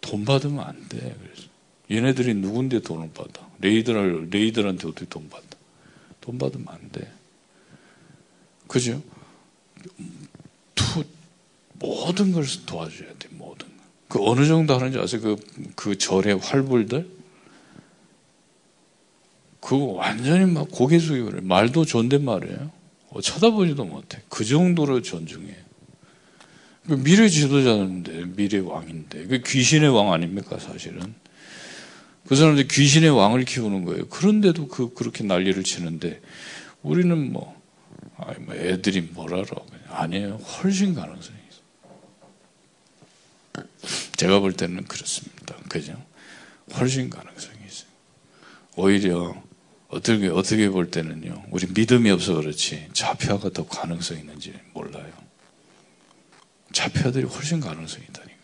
돈 0.00 0.24
받으면 0.24 0.60
안 0.64 0.88
돼. 0.88 0.98
그래서 0.98 1.48
얘네들이 1.90 2.34
누군데 2.34 2.80
돈을 2.80 3.10
받아? 3.12 3.44
레이들 3.60 4.30
레이들한테 4.30 4.86
어떻게 4.86 5.04
돈 5.06 5.28
받아? 5.28 5.44
돈 6.20 6.38
받으면 6.38 6.68
안 6.68 6.92
돼. 6.92 7.10
그죠? 8.68 9.02
투, 10.76 11.04
모든 11.74 12.30
걸 12.30 12.44
도와줘야 12.64 13.08
돼, 13.18 13.28
모든 13.32 13.66
걸. 13.66 13.76
그 14.08 14.24
어느 14.24 14.46
정도 14.46 14.74
하는지 14.74 14.98
아세요? 14.98 15.22
그, 15.22 15.36
그 15.74 15.98
절의 15.98 16.38
활불들? 16.38 17.08
그거 19.60 19.76
완전히 19.86 20.50
막 20.52 20.68
고개 20.70 21.00
숙이고 21.00 21.30
그래. 21.30 21.40
말도 21.40 21.84
존댓말이에요. 21.84 22.70
어, 23.10 23.20
쳐다보지도 23.20 23.84
못해. 23.84 24.22
그 24.28 24.44
정도로 24.44 25.02
존중해. 25.02 25.63
그 26.86 26.94
미래 26.94 27.28
지도자인데, 27.28 28.24
미래 28.36 28.58
왕인데. 28.58 29.26
그 29.26 29.42
귀신의 29.42 29.88
왕 29.88 30.12
아닙니까, 30.12 30.58
사실은? 30.58 31.14
그 32.26 32.36
사람들 32.36 32.68
귀신의 32.68 33.10
왕을 33.10 33.44
키우는 33.44 33.84
거예요. 33.84 34.06
그런데도 34.08 34.68
그, 34.68 34.92
그렇게 34.94 35.24
난리를 35.24 35.62
치는데, 35.62 36.20
우리는 36.82 37.32
뭐, 37.32 37.60
아이, 38.16 38.36
뭐 38.38 38.54
애들이 38.54 39.00
뭐라러. 39.00 39.46
아니에요. 39.88 40.36
훨씬 40.36 40.94
가능성이 40.94 41.38
있어요. 43.54 43.66
제가 44.16 44.40
볼 44.40 44.52
때는 44.52 44.84
그렇습니다. 44.84 45.56
그죠? 45.68 45.94
훨씬 46.74 47.08
가능성이 47.08 47.56
있어요. 47.66 47.88
오히려 48.76 49.42
어떻게, 49.88 50.28
어떻게 50.28 50.68
볼 50.68 50.90
때는요, 50.90 51.44
우리 51.50 51.66
믿음이 51.72 52.10
없어 52.10 52.34
그렇지, 52.34 52.88
자폐아가 52.92 53.50
더 53.50 53.66
가능성이 53.66 54.20
있는지 54.20 54.52
몰라요. 54.72 55.12
자폐아들이 56.74 57.24
훨씬 57.24 57.60
가능성이 57.60 58.04
있다니까요. 58.04 58.34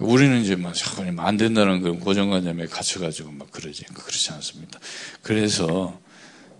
우리는 0.00 0.42
이제 0.42 0.56
막, 0.56 0.74
자꾸만 0.74 1.18
안 1.26 1.36
된다는 1.36 1.80
그 1.80 1.98
고정관념에 1.98 2.66
갇혀가지고 2.66 3.32
막 3.32 3.50
그러지. 3.50 3.84
그렇지 3.84 4.32
않습니다. 4.32 4.78
그래서 5.22 5.98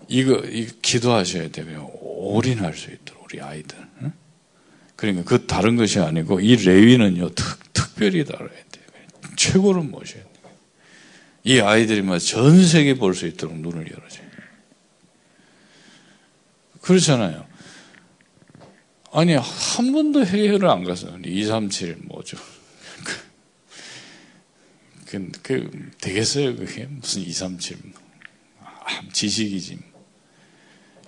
이거, 0.08 0.38
이 0.46 0.68
기도하셔야 0.80 1.50
되면 1.50 1.86
올인할 1.92 2.74
수 2.74 2.90
있도록 2.90 3.24
우리 3.24 3.40
아이들. 3.42 3.76
응? 4.02 4.12
그러니까 4.96 5.24
그 5.24 5.46
다른 5.46 5.76
것이 5.76 6.00
아니고 6.00 6.40
이 6.40 6.56
레위는요 6.56 7.34
특, 7.34 7.72
특별히 7.72 8.24
다뤄야 8.24 8.48
돼요. 8.48 8.84
최고로 9.36 9.82
모셔야 9.84 10.22
돼요. 10.22 10.28
이 11.44 11.60
아이들이 11.60 12.02
전 12.20 12.66
세계 12.66 12.94
볼 12.94 13.14
수 13.14 13.26
있도록 13.26 13.56
눈을 13.58 13.90
열어줘요. 13.90 14.28
그렇잖아요. 16.82 17.46
아니, 19.10 19.34
한 19.34 19.92
번도 19.92 20.24
해외를 20.24 20.68
안 20.68 20.84
가서, 20.84 21.08
237 21.24 21.96
뭐죠. 22.04 22.36
그, 25.06 25.30
그, 25.42 25.90
되겠어요, 26.00 26.56
그게? 26.56 26.84
무슨 26.84 27.22
237. 27.22 27.78
아, 28.60 29.02
지식이지. 29.12 29.78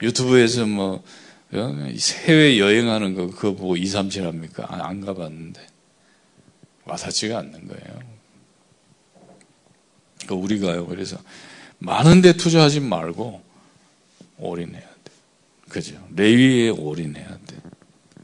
유튜브에서 0.02 0.66
뭐, 0.66 1.04
어? 1.52 1.88
해외 2.24 2.58
여행하는 2.58 3.14
거, 3.14 3.26
그거 3.26 3.54
보고 3.54 3.76
237 3.76 4.26
합니까? 4.26 4.66
아, 4.68 4.88
안 4.88 5.00
가봤는데. 5.02 5.66
와닿지가 6.84 7.38
않는 7.38 7.68
거예요. 7.68 8.00
그러니까 10.22 10.34
우리가요, 10.34 10.86
그래서 10.86 11.18
많은데 11.78 12.32
투자하지 12.34 12.80
말고 12.80 13.42
올인해야 14.38 14.80
돼. 14.80 15.12
그죠? 15.68 16.06
레위에 16.14 16.70
올인해야 16.70 17.28
돼. 17.46 17.56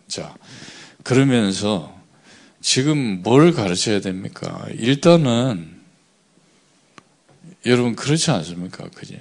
자, 0.08 0.34
그러면서 1.02 1.94
지금 2.60 3.22
뭘 3.22 3.52
가르쳐야 3.52 4.00
됩니까? 4.00 4.66
일단은 4.76 5.76
여러분 7.64 7.96
그렇지 7.96 8.30
않습니까? 8.30 8.88
그죠? 8.90 9.16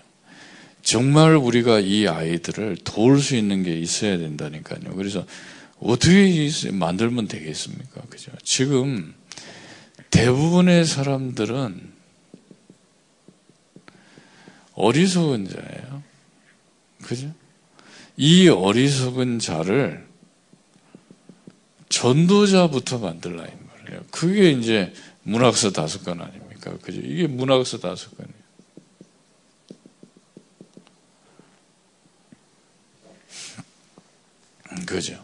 정말 0.82 1.36
우리가 1.36 1.80
이 1.80 2.08
아이들을 2.08 2.78
도울 2.84 3.20
수 3.20 3.36
있는 3.36 3.64
게 3.64 3.76
있어야 3.76 4.18
된다니까요. 4.18 4.96
그래서 4.96 5.26
어떻게 5.80 6.50
만들면 6.72 7.28
되겠습니까? 7.28 8.02
그죠? 8.10 8.32
지금 8.44 9.14
대부분의 10.12 10.86
사람들은 10.86 11.94
어리석은 14.74 15.50
자예요. 15.50 16.04
그죠? 17.02 17.34
이 18.18 18.48
어리석은 18.48 19.40
자를 19.40 20.06
전도자부터 21.90 23.00
만들라 23.00 23.46
이 23.46 23.52
말이에요. 23.82 24.04
그게 24.12 24.52
이제 24.52 24.94
문학서 25.24 25.72
다섯 25.72 26.04
권 26.04 26.22
아닙니까? 26.22 26.78
그죠? 26.82 27.00
이게 27.02 27.28
문학서 27.28 27.80
다섯 27.80 28.16
권이에요. 28.18 28.46
그죠? 34.86 35.22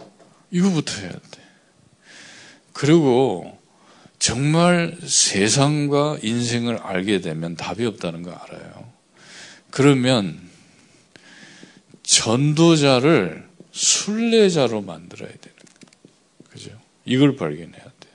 이거부터 0.51 0.93
해야 1.01 1.11
돼. 1.11 1.41
그리고 2.73 3.59
정말 4.19 4.97
세상과 5.03 6.19
인생을 6.21 6.77
알게 6.77 7.21
되면 7.21 7.55
답이 7.55 7.85
없다는 7.85 8.23
거 8.23 8.31
알아요. 8.31 8.91
그러면 9.71 10.39
전도자를 12.03 13.47
순례자로 13.71 14.81
만들어야. 14.81 15.29
그죠? 15.29 15.50
이걸 17.05 17.35
발견해야 17.35 17.83
돼요. 17.83 18.13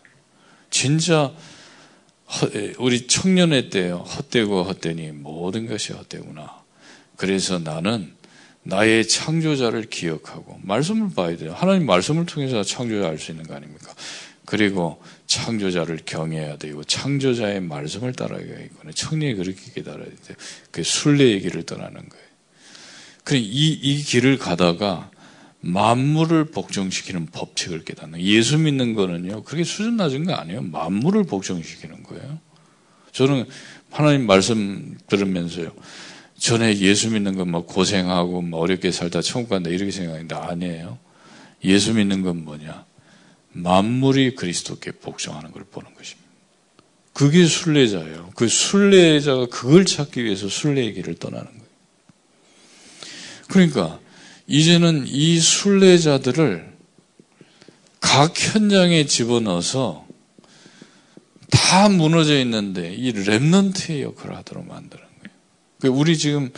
진짜 0.71 1.33
우리 2.79 3.07
청년의 3.07 3.71
때요. 3.71 3.99
헛되고 3.99 4.65
헛되니 4.65 5.13
모든 5.13 5.67
것이 5.67 5.93
헛되구나. 5.93 6.63
그래서 7.17 7.59
나는 7.59 8.13
나의 8.63 9.07
창조자를 9.07 9.85
기억하고 9.85 10.59
말씀을 10.63 11.11
봐야 11.15 11.37
돼요. 11.37 11.55
하나님 11.57 11.87
말씀을 11.87 12.27
통해서 12.27 12.65
창조자 12.65 13.09
알 13.09 13.19
수 13.19 13.31
있는 13.31 13.47
거 13.47 13.55
아닙니까? 13.55 13.95
그리고 14.45 15.03
창조자를 15.27 16.01
경외해야 16.05 16.57
되고 16.57 16.83
창조자의 16.85 17.61
말씀을 17.61 18.13
따라가야겠구나. 18.13 18.93
청년이 18.93 19.35
그렇게 19.35 19.61
깨달아야 19.75 20.07
돼요. 20.07 20.37
그 20.71 20.83
순례의 20.83 21.41
길을 21.41 21.65
떠나는 21.65 22.09
거예요. 22.09 22.27
그래 23.25 23.39
이, 23.39 23.73
이 23.73 24.03
길을 24.03 24.39
가다가 24.39 25.11
만물을 25.67 26.47
복종시키는 26.47 27.27
법칙을 27.27 27.85
깨닫는 27.85 28.21
예수 28.21 28.57
믿는 28.57 28.95
거는요. 28.95 29.43
그렇게 29.43 29.65
수준 29.65 29.97
낮은 29.97 30.25
거 30.25 30.35
아니에요. 30.35 30.63
만물을 30.63 31.25
복종시키는 31.25 32.05
거예요. 32.05 32.39
저는 33.11 33.47
하나님 33.91 34.27
말씀 34.27 34.97
들으면서요. 35.09 35.73
전에 36.39 36.79
예수 36.79 37.11
믿는 37.11 37.37
건뭐 37.37 37.67
고생하고 37.67 38.43
뭐 38.43 38.61
어렵게 38.61 38.93
살다 38.93 39.23
천국 39.23 39.51
간다 39.51 39.71
이렇게 39.71 39.91
생각했는데 39.91 40.35
아니에요. 40.37 40.99
예수 41.65 41.95
믿는 41.95 42.23
건 42.23 42.45
뭐냐? 42.45 42.85
만물이 43.53 44.37
그리스도께 44.37 44.93
복종하는 44.93 45.51
걸 45.51 45.65
보는 45.65 45.95
것입니다. 45.95 46.31
그게 47.13 47.45
순례자예요. 47.47 48.31
그 48.37 48.47
순례자가 48.47 49.47
그걸 49.47 49.85
찾기 49.87 50.23
위해서 50.23 50.49
순례의 50.49 50.93
길을 50.93 51.17
떠나는 51.17 51.47
거예요. 51.47 51.67
그러니까 53.49 54.01
이제는 54.47 55.05
이 55.07 55.39
순례자들을 55.39 56.77
각 58.01 58.35
현장에 58.39 59.07
집어넣어서 59.07 60.07
다 61.51 61.89
무너져 61.89 62.39
있는데 62.41 62.95
이 62.95 63.13
랩넌트의 63.13 64.03
역할을 64.03 64.37
하도록 64.37 64.67
만드는 64.67 65.03
거예요. 65.03 65.37
그 65.81 65.89
우리 65.89 66.17
지금 66.17 66.51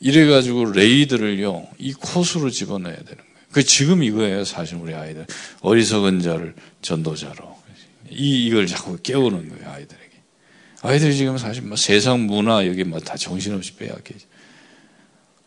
이래가지고 0.00 0.72
레이들을요, 0.72 1.66
이 1.78 1.92
코스로 1.92 2.50
집어넣어야 2.50 2.96
되는 2.96 3.16
거예요. 3.16 3.34
그 3.52 3.64
지금 3.64 4.02
이거예요, 4.02 4.44
사실 4.44 4.76
우리 4.76 4.94
아이들. 4.94 5.26
어리석은 5.60 6.20
자를 6.20 6.54
전도자로. 6.82 7.56
이, 8.10 8.46
이걸 8.46 8.66
자꾸 8.66 8.98
깨우는 9.02 9.48
거예요, 9.48 9.70
아이들에게. 9.70 10.10
아이들이 10.82 11.16
지금 11.16 11.38
사실 11.38 11.62
뭐 11.62 11.76
세상 11.76 12.26
문화, 12.26 12.66
여기 12.66 12.84
뭐 12.84 13.00
다 13.00 13.16
정신없이 13.16 13.74
빼앗겨. 13.74 14.14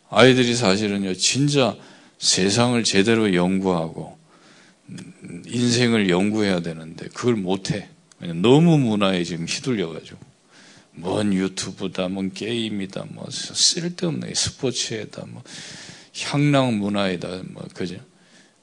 아이들이 0.09 0.55
사실은요, 0.55 1.13
진짜 1.15 1.75
세상을 2.17 2.81
제대로 2.83 3.33
연구하고, 3.33 4.17
인생을 5.47 6.09
연구해야 6.09 6.61
되는데, 6.61 7.07
그걸 7.09 7.35
못해. 7.35 7.89
너무 8.41 8.77
문화에 8.77 9.23
지금 9.23 9.45
휘둘려가지고. 9.45 10.17
뭔 10.99 11.33
유튜브다, 11.33 12.07
뭔 12.07 12.31
게임이다, 12.33 13.05
뭐 13.09 13.27
쓸데없는 13.29 14.33
스포츠에다, 14.33 15.25
뭐 15.27 15.43
향락 16.23 16.73
문화에다, 16.73 17.43
뭐 17.49 17.63
그죠? 17.73 17.97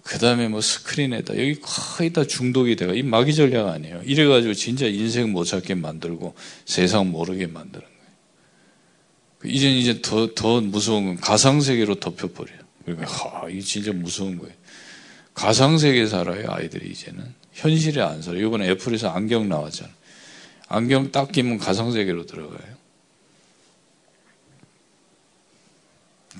그 0.03 0.19
다음에 0.19 0.49
뭐 0.49 0.61
스크린에다 0.61 1.35
여기 1.35 1.61
거의 1.61 2.13
다 2.13 2.27
중독이 2.27 2.77
돼가 2.77 2.93
이 2.93 3.03
마귀 3.03 3.35
전략 3.35 3.69
아니에요. 3.69 4.03
이래가지고 4.05 4.53
진짜 4.53 4.87
인생 4.87 5.33
못 5.33 5.45
찾게 5.45 5.77
만들고 5.77 6.35
세상 6.67 7.11
모르게 7.11 7.47
만드는. 7.47 7.94
이제 9.45 9.71
이제 9.71 10.01
더 10.01 10.35
더 10.35 10.61
무서운 10.61 11.07
건 11.07 11.17
가상 11.17 11.61
세계로 11.61 12.01
덮여버려요. 12.01 12.59
그러니까 12.85 13.07
하, 13.11 13.49
이 13.49 13.61
진짜 13.63 13.93
무서운 13.93 14.39
거예요. 14.39 14.55
가상 15.35 15.79
세계 15.79 16.07
살아요 16.07 16.51
아이들이 16.51 16.91
이제는 16.91 17.35
현실에 17.53 18.01
안 18.03 18.23
살아요. 18.23 18.47
이번에 18.47 18.69
애플에서 18.71 19.11
안경 19.11 19.49
나왔잖아요. 19.49 19.95
안경 20.69 21.13
딱 21.13 21.31
끼면 21.31 21.59
가상세계로 21.59 22.27
들어가요. 22.27 22.75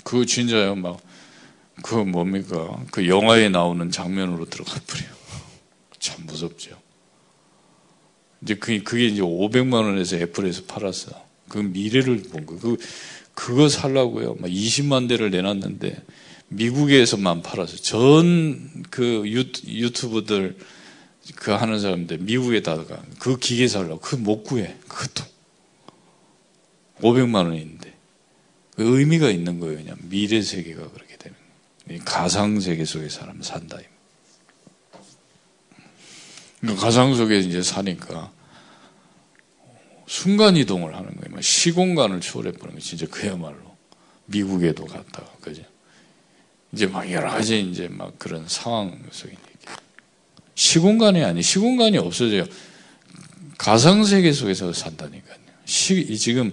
그 0.03 0.25
진짜요, 0.25 0.75
막, 0.75 0.99
그 1.81 1.95
뭡니까? 1.95 2.83
그 2.91 3.07
영화에 3.07 3.49
나오는 3.49 3.89
장면으로 3.91 4.45
들어가 4.45 4.79
버려요. 4.87 5.15
참 5.99 6.25
무섭죠. 6.25 6.79
이제 8.41 8.55
그게, 8.55 8.83
그게 8.83 9.05
이제 9.05 9.21
500만 9.21 9.73
원에서 9.73 10.17
애플에서 10.17 10.63
팔았어. 10.65 11.24
그 11.49 11.59
미래를 11.59 12.23
본 12.23 12.45
거. 12.45 12.57
그, 12.57 12.77
그거 13.33 13.69
살라고요. 13.69 14.35
막 14.39 14.49
20만 14.49 15.07
대를 15.09 15.31
내놨는데, 15.31 16.03
미국에서만 16.49 17.41
팔았어. 17.41 17.77
전그 17.77 19.23
유튜브들, 19.67 20.57
그 21.33 21.51
하는 21.51 21.79
사람들 21.79 22.19
미국에다가 22.19 23.01
그 23.19 23.37
기계 23.37 23.67
살라고 23.67 23.99
그 23.99 24.15
못 24.15 24.43
구해 24.43 24.75
그것도 24.87 25.25
500만 26.99 27.45
원인데 27.45 27.93
그 28.75 28.99
의미가 28.99 29.31
있는 29.31 29.59
거예요 29.59 29.77
그냥 29.77 29.97
미래 30.03 30.41
세계가 30.41 30.91
그렇게 30.91 31.17
되는 31.17 31.35
거예요 31.87 32.01
가상 32.05 32.59
세계 32.59 32.85
속에 32.85 33.09
사람 33.09 33.41
산다 33.41 33.79
그러니까 36.59 36.83
가상 36.83 37.15
속에 37.15 37.39
이제 37.39 37.61
사니까 37.61 38.31
순간 40.07 40.55
이동을 40.55 40.95
하는 40.95 41.15
거예요 41.15 41.41
시공간을 41.41 42.21
초월해 42.21 42.51
보는 42.53 42.75
거예요 42.75 42.79
진짜 42.79 43.05
그야말로 43.07 43.75
미국에도 44.25 44.85
갔다가 44.85 45.31
그죠 45.41 45.63
이제 46.71 46.85
막 46.87 47.09
여러 47.11 47.29
가지 47.29 47.61
이제 47.61 47.87
막 47.87 48.17
그런 48.19 48.47
상황 48.47 49.01
속에 49.11 49.35
시공간이 50.55 51.23
아니 51.23 51.41
시공간이 51.41 51.97
없어져요. 51.97 52.45
가상 53.57 54.03
세계 54.03 54.31
속에서 54.31 54.73
산다니까요. 54.73 55.37
시, 55.65 56.17
지금 56.17 56.51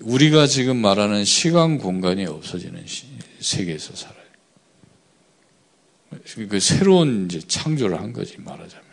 우리가 0.00 0.46
지금 0.46 0.78
말하는 0.78 1.24
시간 1.24 1.78
공간이 1.78 2.26
없어지는 2.26 2.86
시, 2.86 3.06
세계에서 3.40 3.94
살아요. 3.94 4.24
그 6.48 6.60
새로운 6.60 7.26
이제 7.26 7.40
창조를 7.40 8.00
한 8.00 8.12
거지 8.12 8.38
말하자면 8.38 8.84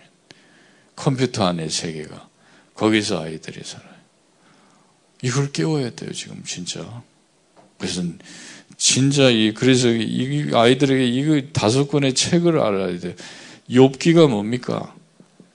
컴퓨터 0.95 1.45
안의 1.45 1.69
세계가 1.69 2.29
거기서 2.75 3.23
아이들이 3.23 3.63
살아요. 3.63 3.90
이걸 5.21 5.51
깨워야 5.51 5.91
돼요 5.91 6.11
지금 6.13 6.43
진짜. 6.45 7.03
그래서 7.77 8.03
진짜 8.77 9.29
이 9.29 9.53
그래서 9.53 9.89
이 9.89 10.49
아이들에게 10.53 11.05
이거 11.05 11.41
다섯 11.53 11.87
권의 11.87 12.13
책을 12.13 12.59
알아야 12.59 12.99
돼. 12.99 13.15
욥기가 13.69 14.29
뭡니까? 14.29 14.95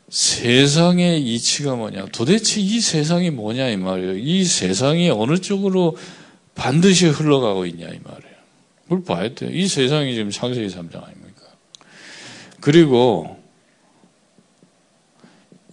세상의 0.08 1.20
이치가 1.22 1.74
뭐냐? 1.74 2.06
도대체 2.12 2.60
이 2.60 2.80
세상이 2.80 3.30
뭐냐 3.30 3.68
이 3.70 3.76
말이에요. 3.76 4.16
이 4.16 4.44
세상이 4.44 5.10
어느 5.10 5.38
쪽으로 5.38 5.96
반드시 6.54 7.06
흘러가고 7.06 7.66
있냐 7.66 7.86
이 7.86 7.98
말이에요. 8.02 8.36
그걸 8.84 9.04
봐야 9.04 9.34
돼요. 9.34 9.50
이 9.52 9.66
세상이 9.66 10.14
지금 10.14 10.30
창세기 10.30 10.68
3장 10.68 11.02
아닙니까? 11.02 11.42
그리고 12.60 13.36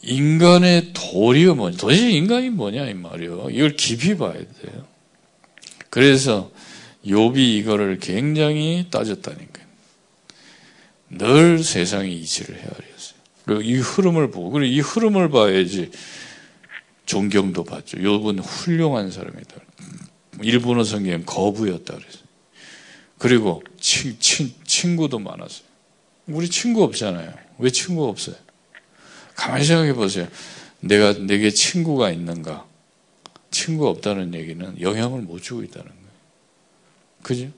인간의 0.03 0.91
도리가 0.93 1.55
뭐냐? 1.55 1.77
도대체 1.77 2.11
인간이 2.11 2.49
뭐냐 2.49 2.89
이 2.89 2.93
말이에요. 2.93 3.49
이걸 3.49 3.75
깊이 3.75 4.17
봐야 4.17 4.33
돼요. 4.33 4.87
그래서 5.89 6.51
욥이 7.05 7.37
이거를 7.37 7.99
굉장히 7.99 8.87
따졌다니까요. 8.89 9.63
늘 11.09 11.63
세상의 11.63 12.13
이치를 12.19 12.55
헤아렸어요. 12.55 13.23
그리고 13.45 13.61
이 13.61 13.75
흐름을 13.75 14.31
보고 14.31 14.51
그리고 14.51 14.73
이 14.73 14.79
흐름을 14.79 15.29
봐야지 15.29 15.91
존경도 17.05 17.63
받죠. 17.63 17.97
욥은 17.97 18.41
훌륭한 18.43 19.11
사람이다. 19.11 19.55
일본어 20.41 20.83
성경 20.83 21.23
거부였다 21.25 21.93
그랬어요. 21.93 22.23
그리고 23.17 23.63
치, 23.79 24.17
치, 24.19 24.53
친구도 24.65 25.19
많았어요. 25.19 25.65
우리 26.27 26.49
친구 26.49 26.83
없잖아요. 26.83 27.33
왜 27.59 27.69
친구 27.69 28.07
없어요? 28.07 28.35
가만히 29.35 29.65
생각해 29.65 29.93
보세요. 29.93 30.27
내가 30.79 31.13
내게 31.13 31.49
친구가 31.49 32.11
있는가? 32.11 32.67
친구 33.51 33.87
없다는 33.87 34.33
얘기는 34.33 34.81
영향을 34.81 35.21
못 35.21 35.41
주고 35.41 35.63
있다는 35.63 35.85
거예요. 35.85 35.97
그죠? 37.21 37.51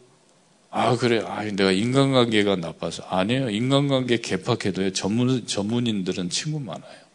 아, 0.69 0.97
그래. 0.97 1.23
아, 1.25 1.43
내가 1.43 1.71
인간관계가 1.71 2.57
나빠서. 2.57 3.03
아니에요. 3.03 3.49
인간관계 3.49 4.17
개팍해도요. 4.17 4.91
전문, 4.91 5.47
전문인들은 5.47 6.29
친구 6.29 6.59
많아요. 6.59 7.05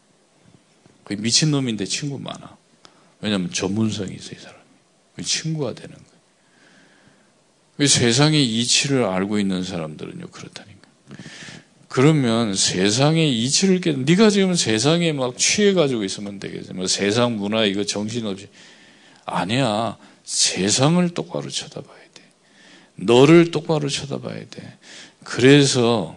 그 1.04 1.14
미친놈인데 1.14 1.84
친구 1.84 2.18
많아. 2.18 2.56
왜냐면 3.20 3.52
전문성이 3.52 4.14
있어요, 4.14 4.38
이 4.38 4.42
사람이. 4.42 4.60
친구가 5.24 5.74
되는 5.74 5.94
거예요. 5.94 6.10
세상의 7.86 8.46
이치를 8.46 9.04
알고 9.04 9.38
있는 9.38 9.62
사람들은요, 9.62 10.28
그렇다니까. 10.28 10.80
그러면 11.90 12.54
세상의 12.54 13.36
이치를 13.42 13.80
깨, 13.80 13.90
네가 13.90 14.30
지금 14.30 14.54
세상에 14.54 15.12
막 15.12 15.36
취해 15.36 15.72
가지고 15.72 16.04
있으면 16.04 16.38
되겠어. 16.38 16.72
뭐 16.72 16.86
세상 16.86 17.36
문화 17.36 17.64
이거 17.64 17.82
정신없이. 17.82 18.46
아니야. 19.26 19.98
세상을 20.22 21.08
똑바로 21.14 21.50
쳐다봐야 21.50 21.98
돼. 22.14 22.22
너를 22.94 23.50
똑바로 23.50 23.88
쳐다봐야 23.88 24.38
돼. 24.50 24.78
그래서 25.24 26.14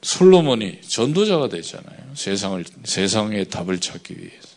솔로몬이 0.00 0.80
전도자가 0.82 1.48
됐잖아요. 1.48 2.14
세상을, 2.14 2.64
세상의 2.84 3.48
답을 3.48 3.80
찾기 3.80 4.16
위해서. 4.16 4.48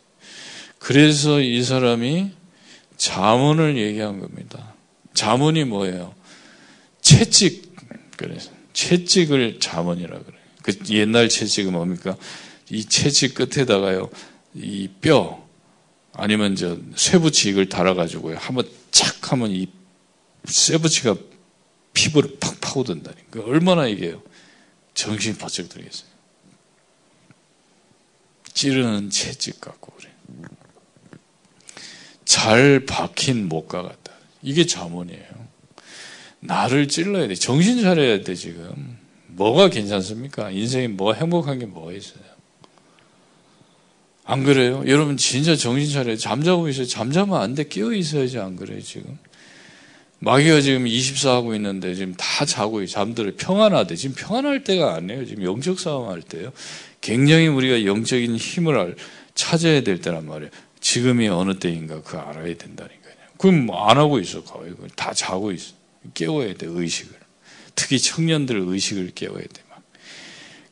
그래서 0.78 1.42
이 1.42 1.64
사람이 1.64 2.30
자문을 2.98 3.76
얘기한 3.76 4.20
겁니다. 4.20 4.76
자문이 5.16 5.64
뭐예요? 5.64 6.14
채찍. 7.02 7.74
그래서 8.18 8.52
채찍을 8.74 9.60
자문이라 9.60 10.20
그래요. 10.20 10.42
그 10.62 10.78
옛날 10.90 11.30
채찍은 11.30 11.72
뭡니까? 11.72 12.18
이 12.70 12.86
채찍 12.86 13.36
끝에다가요, 13.36 14.10
이 14.56 14.90
뼈, 15.02 15.48
아니면 16.14 16.56
저 16.56 16.78
쇠붙이 16.96 17.50
이걸 17.50 17.70
달아가지고요, 17.70 18.38
한번 18.38 18.70
착 18.92 19.32
하면 19.32 19.52
이 19.52 19.68
쇠붙이가 20.46 21.16
피부를 21.94 22.38
팍 22.40 22.60
파고든다니까. 22.62 23.44
얼마나 23.44 23.88
이게요, 23.88 24.22
정신이 24.94 25.38
바짝 25.38 25.70
들겠어요. 25.70 26.08
찌르는 28.54 29.10
채찍 29.10 29.60
갖고 29.60 29.94
그래. 29.94 30.12
잘 32.26 32.86
박힌 32.86 33.50
목과 33.50 33.82
같다. 33.82 34.14
이게 34.42 34.66
자문이에요. 34.66 35.43
나를 36.46 36.88
찔러야 36.88 37.28
돼. 37.28 37.36
정신 37.36 37.82
차려야 37.82 38.22
돼, 38.22 38.36
지금. 38.36 38.98
뭐가 39.28 39.70
괜찮습니까? 39.70 40.52
인생에 40.52 40.88
뭐 40.88 41.14
행복한 41.14 41.60
게 41.60 41.66
뭐가 41.66 41.94
있어요? 41.94 42.24
안 44.26 44.44
그래요? 44.44 44.84
여러분 44.88 45.18
진짜 45.18 45.56
정신 45.56 45.92
차려요. 45.92 46.18
잠자고 46.18 46.70
있어요. 46.70 46.86
잠자면 46.86 47.42
안 47.42 47.56
돼. 47.56 47.68
깨어 47.68 47.94
있어야지 47.94 48.40
안 48.40 48.56
그래요, 48.56 48.82
지금? 48.82 49.18
마귀가 50.20 50.62
지금 50.62 50.88
24 50.88 51.32
하고 51.32 51.56
있는데 51.56 51.94
지금 51.96 52.14
다 52.16 52.46
자고 52.46 52.86
잠들어 52.86 53.32
평안하대. 53.36 53.96
지금 53.96 54.16
평안할 54.16 54.64
때가 54.64 54.96
아니에요. 54.96 55.26
지금 55.26 55.44
영적 55.44 55.80
싸움 55.80 56.08
할 56.08 56.22
때요. 56.22 56.54
굉장히 57.02 57.48
우리가 57.48 57.86
영적인 57.86 58.38
힘을 58.38 58.96
찾아야 59.36 59.82
될 59.82 60.00
때란 60.00 60.26
말이에요. 60.26 60.52
지금이 60.80 61.28
어느 61.28 61.60
때인가 61.60 62.02
그거 62.02 62.20
알아야 62.20 62.56
된다니까요. 62.56 63.14
그럼 63.38 63.68
안 63.72 63.98
하고 63.98 64.20
있어, 64.20 64.44
거의. 64.44 64.74
다 64.96 65.14
자고 65.14 65.52
있어. 65.52 65.83
깨워야 66.14 66.56
돼, 66.56 66.68
의식을. 66.68 67.16
특히 67.76 68.00
청년들 68.00 68.58
의식을 68.58 69.12
깨워야 69.16 69.42
돼. 69.42 69.64
막. 69.70 69.82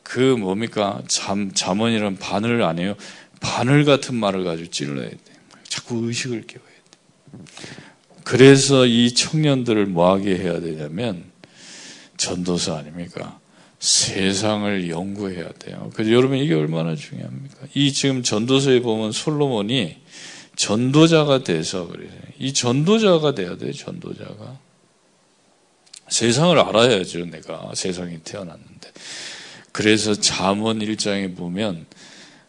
그 0.03 0.19
뭡니까? 0.19 1.01
잠, 1.07 1.51
잠언이란 1.53 2.17
바늘 2.17 2.61
안 2.63 2.79
해요. 2.79 2.95
바늘 3.39 3.85
같은 3.85 4.15
말을 4.15 4.43
가지고 4.43 4.69
찔러야 4.69 5.09
돼. 5.09 5.17
자꾸 5.67 6.07
의식을 6.07 6.45
깨워야 6.47 6.69
돼. 6.69 7.39
그래서 8.23 8.85
이 8.85 9.13
청년들을 9.13 9.87
뭐하게 9.87 10.37
해야 10.37 10.59
되냐면, 10.59 11.31
전도서 12.17 12.77
아닙니까? 12.77 13.39
세상을 13.79 14.89
연구해야 14.89 15.49
돼요. 15.53 15.89
그래서 15.95 16.11
여러분 16.11 16.37
이게 16.37 16.53
얼마나 16.53 16.95
중요합니까? 16.95 17.67
이 17.73 17.91
지금 17.91 18.21
전도서에 18.21 18.81
보면 18.81 19.11
솔로몬이 19.11 19.97
전도자가 20.55 21.43
돼서 21.43 21.87
그래요. 21.87 22.11
이 22.37 22.53
전도자가 22.53 23.33
돼야 23.33 23.57
돼요, 23.57 23.73
전도자가. 23.73 24.59
세상을 26.11 26.59
알아야죠, 26.59 27.25
내가. 27.27 27.71
세상에 27.73 28.19
태어났는데. 28.23 28.91
그래서 29.71 30.13
잠언 30.13 30.79
1장에 30.79 31.35
보면 31.35 31.85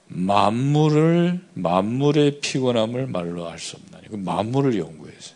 만물을 0.09 1.41
만물의 1.55 2.41
피곤함을 2.41 3.07
말로 3.07 3.49
할 3.49 3.59
수 3.59 3.77
없나니. 3.77 4.09
그 4.09 4.17
만물을 4.17 4.77
연구해서. 4.79 5.35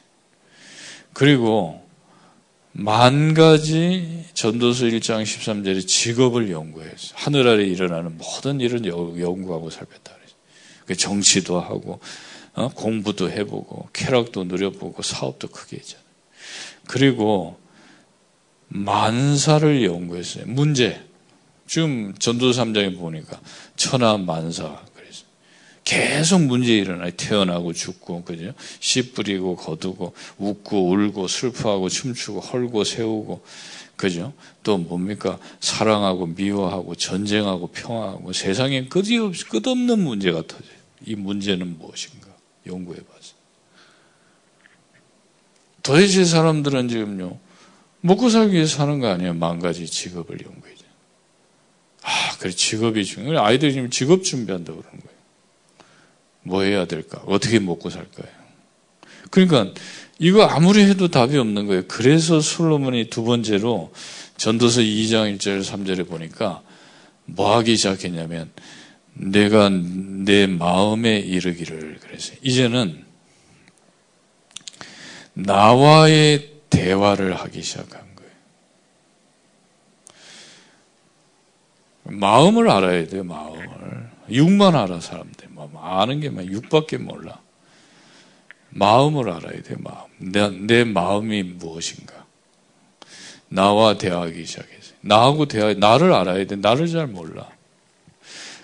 그리고 1.13 1.87
만 2.73 3.33
가지 3.33 4.25
전도서 4.35 4.87
1장 4.87 5.23
13절에 5.23 5.87
직업을 5.87 6.51
연구해서 6.51 7.15
하늘 7.15 7.49
아래 7.49 7.65
일어나는 7.65 8.19
모든 8.19 8.61
일을 8.61 8.85
연구하고 8.85 9.71
살폈다. 9.71 10.13
그 10.85 10.95
정치도 10.95 11.61
하고 11.61 12.01
어? 12.55 12.69
공부도 12.69 13.31
해보고 13.31 13.89
쾌락도 13.93 14.45
누려보고 14.45 15.03
사업도 15.03 15.49
크게 15.49 15.79
했잖아요. 15.79 16.07
그리고 16.87 17.59
만사를 18.69 19.85
연구했어요. 19.85 20.45
문제. 20.47 21.03
지금 21.67 22.15
전도 22.19 22.53
3장에 22.53 22.97
보니까 22.97 23.41
천하 23.75 24.17
만사 24.17 24.81
그래서 24.95 25.25
계속 25.85 26.43
문제 26.43 26.77
일어나요. 26.77 27.11
태어나고 27.17 27.73
죽고 27.73 28.25
그죠? 28.25 28.53
씨 28.79 29.13
뿌리고 29.13 29.57
거두고 29.57 30.15
웃고 30.39 30.91
울고 30.91 31.27
슬퍼하고 31.27 31.89
춤추고 31.89 32.41
헐고 32.41 32.85
세우고 32.85 33.45
그죠? 33.97 34.33
또 34.63 34.79
뭡니까? 34.79 35.39
사랑하고 35.61 36.27
미워하고 36.27 36.95
전쟁하고 36.95 37.69
평화하고 37.69 38.33
세상에 38.33 38.87
끝없이 38.87 39.45
끝없는 39.45 39.99
문제가 39.99 40.43
터져요. 40.43 40.77
이 41.05 41.15
문제는 41.15 41.79
무엇인가? 41.79 42.29
연구해 42.67 42.99
봤어요. 42.99 43.37
도대체 45.83 46.25
사람들은 46.25 46.89
지금요. 46.89 47.46
먹고 48.07 48.31
살기 48.31 48.55
위해서 48.55 48.77
사는 48.77 49.01
거 49.01 49.09
아니에요. 49.09 49.35
만 49.35 49.59
가지 49.59 49.85
직업을 49.87 50.39
연구해야 50.41 50.77
돼요. 50.77 50.91
아, 52.03 52.37
그래, 52.39 52.53
직업이 52.53 53.05
중요해요. 53.05 53.43
아이들이 53.43 53.73
지금 53.73 53.91
직업 53.91 54.23
준비한다고 54.23 54.81
그러는 54.81 55.01
거예요. 55.01 55.17
뭐 56.43 56.63
해야 56.63 56.85
될까? 56.87 57.21
어떻게 57.27 57.59
먹고 57.59 57.91
살까요? 57.91 58.29
그러니까, 59.31 59.75
이거 60.21 60.45
아무리 60.45 60.83
해도 60.83 61.09
답이 61.09 61.37
없는 61.37 61.67
거예요. 61.67 61.83
그래서 61.89 62.41
솔로몬이 62.41 63.11
두 63.11 63.25
번째로 63.25 63.93
전도서 64.37 64.83
2장 64.83 65.37
1절 65.37 65.65
3절에 65.65 66.09
보니까 66.09 66.63
뭐 67.25 67.57
하기 67.57 67.77
시작했냐면, 67.77 68.53
내가 69.15 69.69
내 69.69 70.47
마음에 70.47 71.19
이르기를 71.19 71.99
그랬어요. 72.01 72.37
이제는 72.43 73.05
나와의 75.33 76.56
대화를 76.71 77.35
하기 77.35 77.63
시작한 77.63 78.01
거예요. 78.17 78.31
마음을 82.05 82.71
알아야 82.71 83.07
돼요, 83.07 83.25
마음을. 83.25 83.67
육만 84.31 84.75
알아, 84.75 85.01
사람들. 85.01 85.49
뭐, 85.51 85.71
아는 85.83 86.21
게막 86.21 86.47
육밖에 86.47 86.99
몰라. 86.99 87.41
마음을 88.71 89.31
알아야 89.31 89.63
돼, 89.63 89.77
마음. 89.79 90.07
내, 90.19 90.49
내 90.51 90.85
마음이 90.85 91.43
무엇인가. 91.43 92.27
나와 93.49 93.97
대화하기 93.97 94.45
시작했어요. 94.45 94.97
나하고 95.01 95.47
대화, 95.47 95.73
나를 95.75 96.13
알아야 96.13 96.47
돼. 96.47 96.57
나를 96.57 96.89
잘 96.89 97.07
몰라. 97.07 97.49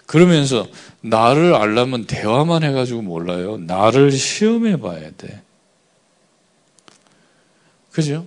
그러면서 0.06 0.66
나를 1.00 1.54
알려면 1.54 2.06
대화만 2.06 2.64
해가지고 2.64 3.02
몰라요. 3.02 3.56
나를 3.56 4.12
시험해 4.12 4.80
봐야 4.80 5.10
돼. 5.12 5.42
그죠? 7.92 8.26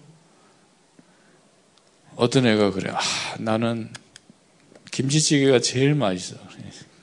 어떤 2.15 2.45
애가 2.45 2.71
그래. 2.71 2.91
아, 2.91 2.99
나는 3.39 3.91
김치찌개가 4.91 5.60
제일 5.60 5.95
맛있어. 5.95 6.38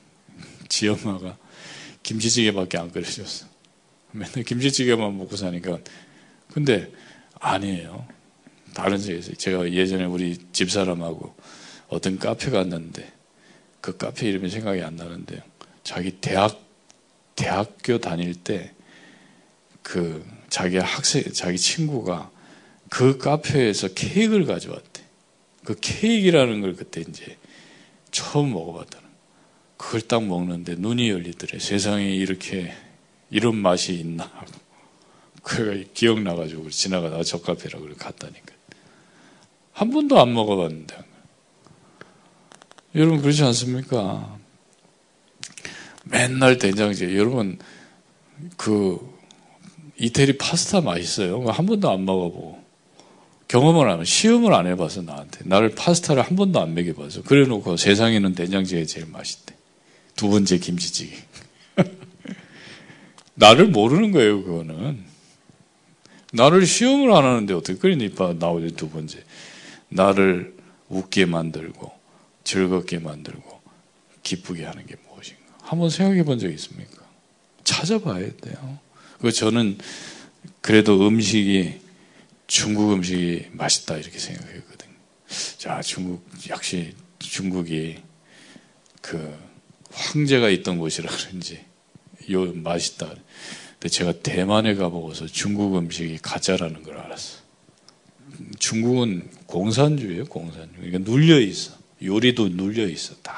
지 0.69 0.87
엄마가 0.87 1.37
김치찌개밖에 2.01 2.77
안 2.77 2.91
끓여줬어. 2.91 3.45
맨날 4.11 4.43
김치찌개만 4.43 5.17
먹고 5.17 5.35
사니까. 5.35 5.79
근데 6.51 6.91
아니에요. 7.39 8.07
다른 8.73 8.97
지에서 8.97 9.33
제가 9.33 9.71
예전에 9.71 10.05
우리 10.05 10.37
집 10.51 10.71
사람하고 10.71 11.35
어떤 11.89 12.17
카페 12.17 12.49
갔는데 12.49 13.11
그 13.81 13.97
카페 13.97 14.29
이름이 14.29 14.49
생각이 14.49 14.81
안 14.81 14.95
나는데 14.95 15.43
자기 15.83 16.11
대학 16.19 16.59
대학교 17.35 17.99
다닐 17.99 18.33
때 18.33 18.73
그 19.83 20.25
자기 20.49 20.77
학생 20.77 21.23
자기 21.33 21.57
친구가 21.57 22.31
그 22.93 23.17
카페에서 23.17 23.87
케이크를 23.95 24.45
가져왔대. 24.45 25.01
그 25.63 25.75
케이크라는 25.81 26.61
걸 26.61 26.75
그때 26.75 27.01
이제 27.01 27.37
처음 28.11 28.53
먹어봤다는. 28.53 29.09
그걸 29.77 30.01
딱 30.01 30.23
먹는데 30.23 30.75
눈이 30.75 31.09
열리더래. 31.09 31.57
세상에 31.57 32.07
이렇게 32.13 32.71
이런 33.31 33.55
맛이 33.55 33.95
있나 33.95 34.25
하고. 34.25 34.51
그가 35.41 35.83
기억나가지고 35.95 36.69
지나가다가 36.69 37.23
저 37.23 37.41
카페라고 37.41 37.87
갔다니까. 37.95 38.53
한 39.71 39.89
번도 39.89 40.19
안 40.21 40.31
먹어봤는데. 40.31 40.95
여러분 42.93 43.21
그렇지 43.21 43.43
않습니까? 43.43 44.37
맨날 46.03 46.59
된장찌개. 46.59 47.17
여러분 47.17 47.57
그 48.55 48.99
이태리 49.97 50.37
파스타 50.37 50.81
맛있어요. 50.81 51.43
한 51.49 51.65
번도 51.65 51.89
안 51.89 52.05
먹어보고 52.05 52.62
경험을 53.53 53.87
안 53.87 53.99
해. 53.99 54.03
시험을 54.03 54.51
안 54.51 54.65
해봐서 54.65 55.03
나한테 55.03 55.41
나를 55.43 55.75
파스타를 55.75 56.23
한 56.23 56.35
번도 56.35 56.59
안 56.59 56.73
먹여봐서 56.73 57.21
그래 57.21 57.45
놓고 57.45 57.77
세상에는 57.77 58.33
된장찌개 58.33 58.83
제일 58.85 59.05
맛있대. 59.05 59.53
두 60.15 60.27
번째 60.29 60.57
김치찌개. 60.57 61.15
나를 63.35 63.67
모르는 63.67 64.11
거예요. 64.11 64.43
그거는 64.43 65.03
나를 66.31 66.65
시험을 66.65 67.11
안 67.13 67.25
하는데 67.25 67.53
어떻게 67.53 67.77
그러니까 67.77 68.33
나오지 68.39 68.73
두 68.75 68.89
번째 68.89 69.23
나를 69.89 70.55
웃게 70.89 71.27
만들고 71.27 71.91
즐겁게 72.43 72.97
만들고 72.97 73.61
기쁘게 74.23 74.65
하는 74.65 74.83
게 74.87 74.95
무엇인가? 75.07 75.41
한번 75.61 75.91
생각해 75.91 76.23
본 76.23 76.39
적 76.39 76.49
있습니까? 76.49 77.03
찾아봐야 77.63 78.31
돼요. 78.41 78.79
그 79.21 79.31
저는 79.31 79.77
그래도 80.61 81.07
음식이 81.07 81.82
중국 82.53 82.93
음식이 82.93 83.47
맛있다 83.53 83.97
이렇게 83.97 84.19
생각했거든요. 84.19 84.93
자, 85.57 85.81
중국 85.81 86.23
역시 86.49 86.93
중국이 87.17 87.97
그 89.01 89.35
황제가 89.89 90.51
있던 90.51 90.77
곳이라 90.77 91.09
그런지 91.09 91.65
요 92.29 92.53
맛있다. 92.53 93.07
근데 93.07 93.89
제가 93.89 94.11
대만에 94.21 94.75
가보고서 94.75 95.25
중국 95.25 95.75
음식이 95.75 96.19
가짜라는 96.21 96.83
걸 96.83 96.99
알았어. 96.99 97.39
중국은 98.59 99.31
공산주의예요, 99.47 100.25
공산주의. 100.25 100.91
그러니까 100.91 101.11
눌려 101.11 101.39
있어. 101.39 101.75
요리도 102.03 102.49
눌려 102.49 102.87
있어, 102.87 103.15
다. 103.23 103.35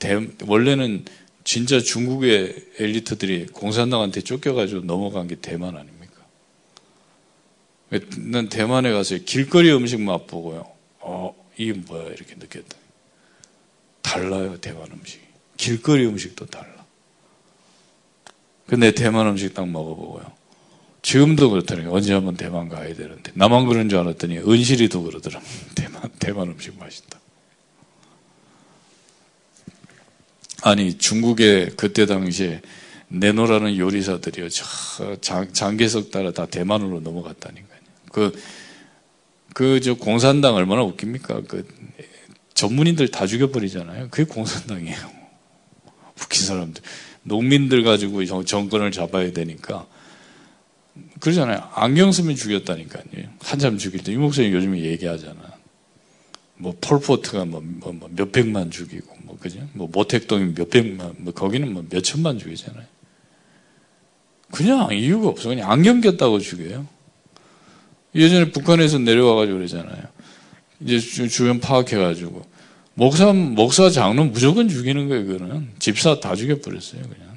대, 0.00 0.26
원래는 0.44 1.04
진짜 1.44 1.78
중국의 1.78 2.70
엘리트들이 2.80 3.46
공산당한테 3.46 4.22
쫓겨가지고 4.22 4.80
넘어간 4.86 5.28
게 5.28 5.36
대만 5.36 5.76
아닙니까? 5.76 5.99
난 8.18 8.48
대만에 8.48 8.92
가서 8.92 9.18
길거리 9.18 9.72
음식 9.72 10.00
맛보고요. 10.00 10.70
어, 11.00 11.34
이게 11.56 11.72
뭐야? 11.72 12.06
이렇게 12.06 12.34
느꼈다. 12.36 12.76
달라요, 14.02 14.56
대만 14.60 14.86
음식이. 14.92 15.20
길거리 15.56 16.06
음식도 16.06 16.46
달라. 16.46 16.84
근데 18.66 18.92
대만 18.92 19.26
음식 19.26 19.52
딱 19.54 19.68
먹어보고요. 19.68 20.40
지금도 21.02 21.50
그렇더라고요. 21.50 21.92
언제 21.92 22.12
한번 22.12 22.36
대만 22.36 22.68
가야 22.68 22.94
되는데. 22.94 23.32
나만 23.34 23.66
그런 23.66 23.88
줄 23.88 23.98
알았더니 23.98 24.38
은실이도 24.38 25.02
그러더라고요. 25.02 25.50
대만, 25.74 26.02
대만 26.18 26.48
음식 26.48 26.78
맛있다. 26.78 27.18
아니, 30.62 30.96
중국에 30.98 31.70
그때 31.76 32.06
당시에 32.06 32.60
내노라는 33.08 33.76
요리사들이요. 33.76 34.48
저 34.50 35.16
장, 35.20 35.52
장계석 35.52 36.10
따라 36.10 36.30
다 36.32 36.46
대만으로 36.46 37.00
넘어갔다니까요. 37.00 37.69
그, 38.10 38.38
그, 39.54 39.80
저, 39.80 39.94
공산당 39.94 40.54
얼마나 40.54 40.82
웃깁니까? 40.82 41.42
그, 41.48 41.66
전문인들 42.54 43.08
다 43.08 43.26
죽여버리잖아요. 43.26 44.08
그게 44.10 44.24
공산당이에요. 44.24 44.96
웃긴 46.20 46.46
사람들. 46.46 46.82
농민들 47.22 47.82
가지고 47.82 48.24
정권을 48.44 48.92
잡아야 48.92 49.32
되니까. 49.32 49.86
그러잖아요. 51.20 51.68
안경 51.74 52.12
쓰면 52.12 52.36
죽였다니까요. 52.36 53.04
한참 53.40 53.78
죽일 53.78 54.02
때. 54.02 54.12
이 54.12 54.16
목사님 54.16 54.52
요즘에 54.52 54.80
얘기하잖아. 54.80 55.60
뭐, 56.56 56.74
폴포트가 56.80 57.46
뭐, 57.46 57.62
뭐, 57.64 57.92
뭐 57.92 58.10
몇백만 58.14 58.70
죽이고, 58.70 59.16
뭐, 59.22 59.38
그죠? 59.38 59.66
뭐, 59.72 59.88
모택동이 59.90 60.52
몇백만, 60.54 61.14
뭐, 61.18 61.32
거기는 61.32 61.72
뭐 61.72 61.86
몇천만 61.88 62.38
죽이잖아요. 62.38 62.84
그냥 64.50 64.92
이유가 64.92 65.28
없어. 65.28 65.48
그냥 65.48 65.70
안경 65.70 66.00
꼈다고 66.00 66.38
죽여요. 66.40 66.86
예전에 68.14 68.50
북한에서 68.50 68.98
내려와가지고 68.98 69.58
그러잖아요. 69.58 70.02
이제 70.80 70.98
주변 70.98 71.60
파악해가지고. 71.60 72.44
목사, 72.94 73.32
목사 73.32 73.88
장로는 73.88 74.32
무조건 74.32 74.68
죽이는 74.68 75.08
거예요, 75.08 75.26
그거는. 75.26 75.68
집사 75.78 76.18
다 76.20 76.34
죽여버렸어요, 76.34 77.02
그냥. 77.02 77.30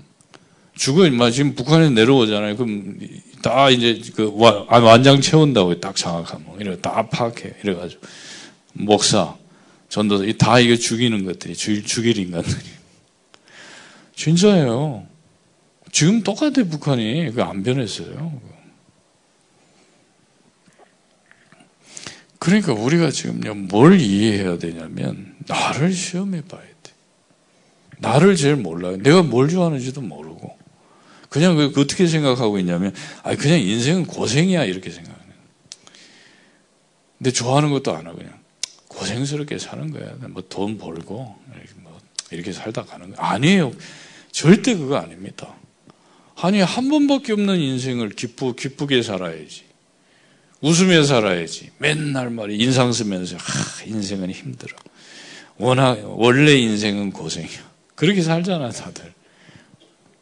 죽어, 0.75 1.05
인마. 1.05 1.29
지금 1.29 1.53
북한에서 1.55 1.91
내려오잖아요. 1.91 2.57
그럼 2.57 2.97
다 3.41 3.69
이제 3.69 4.01
그 4.15 4.31
완장 4.35 5.21
채운다고 5.21 5.79
딱 5.79 5.95
장악하면. 5.95 6.59
이래 6.59 6.79
다 6.81 7.07
파악해. 7.07 7.53
이래가지고. 7.63 8.01
목사, 8.73 9.35
전도사, 9.89 10.25
다 10.39 10.59
이게 10.59 10.75
죽이는 10.75 11.23
것들이, 11.25 11.53
죽일 11.55 12.17
인간들이. 12.17 12.57
진짜예요. 14.15 15.05
지금 15.91 16.23
똑같아, 16.23 16.63
북한이. 16.63 17.31
그 17.35 17.43
안 17.43 17.61
변했어요. 17.61 18.41
그러니까 22.43 22.73
우리가 22.73 23.09
지금요, 23.09 23.53
뭘 23.53 24.01
이해해야 24.01 24.57
되냐면, 24.57 25.33
나를 25.47 25.93
시험해 25.93 26.41
봐야 26.41 26.59
돼. 26.61 26.91
나를 27.99 28.35
제일 28.35 28.57
몰라요. 28.57 28.97
내가 28.97 29.23
뭘 29.23 29.47
좋아하는지도 29.47 30.01
모르고. 30.01 30.53
그냥 31.29 31.55
그 31.55 31.79
어떻게 31.79 32.05
생각하고 32.05 32.59
있냐면, 32.59 32.93
아 33.23 33.33
그냥 33.37 33.61
인생은 33.61 34.07
고생이야, 34.07 34.65
이렇게 34.65 34.89
생각해요. 34.89 35.23
근데 37.17 37.31
좋아하는 37.31 37.71
것도 37.71 37.95
안 37.95 38.07
하고, 38.07 38.17
그냥. 38.17 38.33
고생스럽게 38.89 39.57
사는 39.57 39.89
거야. 39.89 40.13
뭐 40.27 40.43
돈 40.49 40.77
벌고, 40.77 41.37
뭐 41.77 42.01
이렇게 42.29 42.51
살다 42.51 42.83
가는 42.83 43.09
거야. 43.15 43.25
아니에요. 43.25 43.71
절대 44.33 44.75
그거 44.75 44.97
아닙니다. 44.97 45.55
아니, 46.35 46.59
한 46.59 46.89
번밖에 46.89 47.31
없는 47.31 47.57
인생을 47.57 48.09
기쁘, 48.09 48.53
기쁘게 48.57 49.01
살아야지. 49.01 49.63
웃으며 50.63 51.03
살아야지. 51.03 51.71
맨날 51.77 52.29
말이 52.29 52.57
인상 52.57 52.93
쓰면서 52.93 53.35
하, 53.35 53.83
인생은 53.85 54.31
힘들어. 54.31 54.75
워낙 55.57 55.99
원래 56.05 56.53
인생은 56.53 57.11
고생이야. 57.11 57.59
그렇게 57.95 58.21
살잖아 58.21 58.69
다들. 58.69 59.13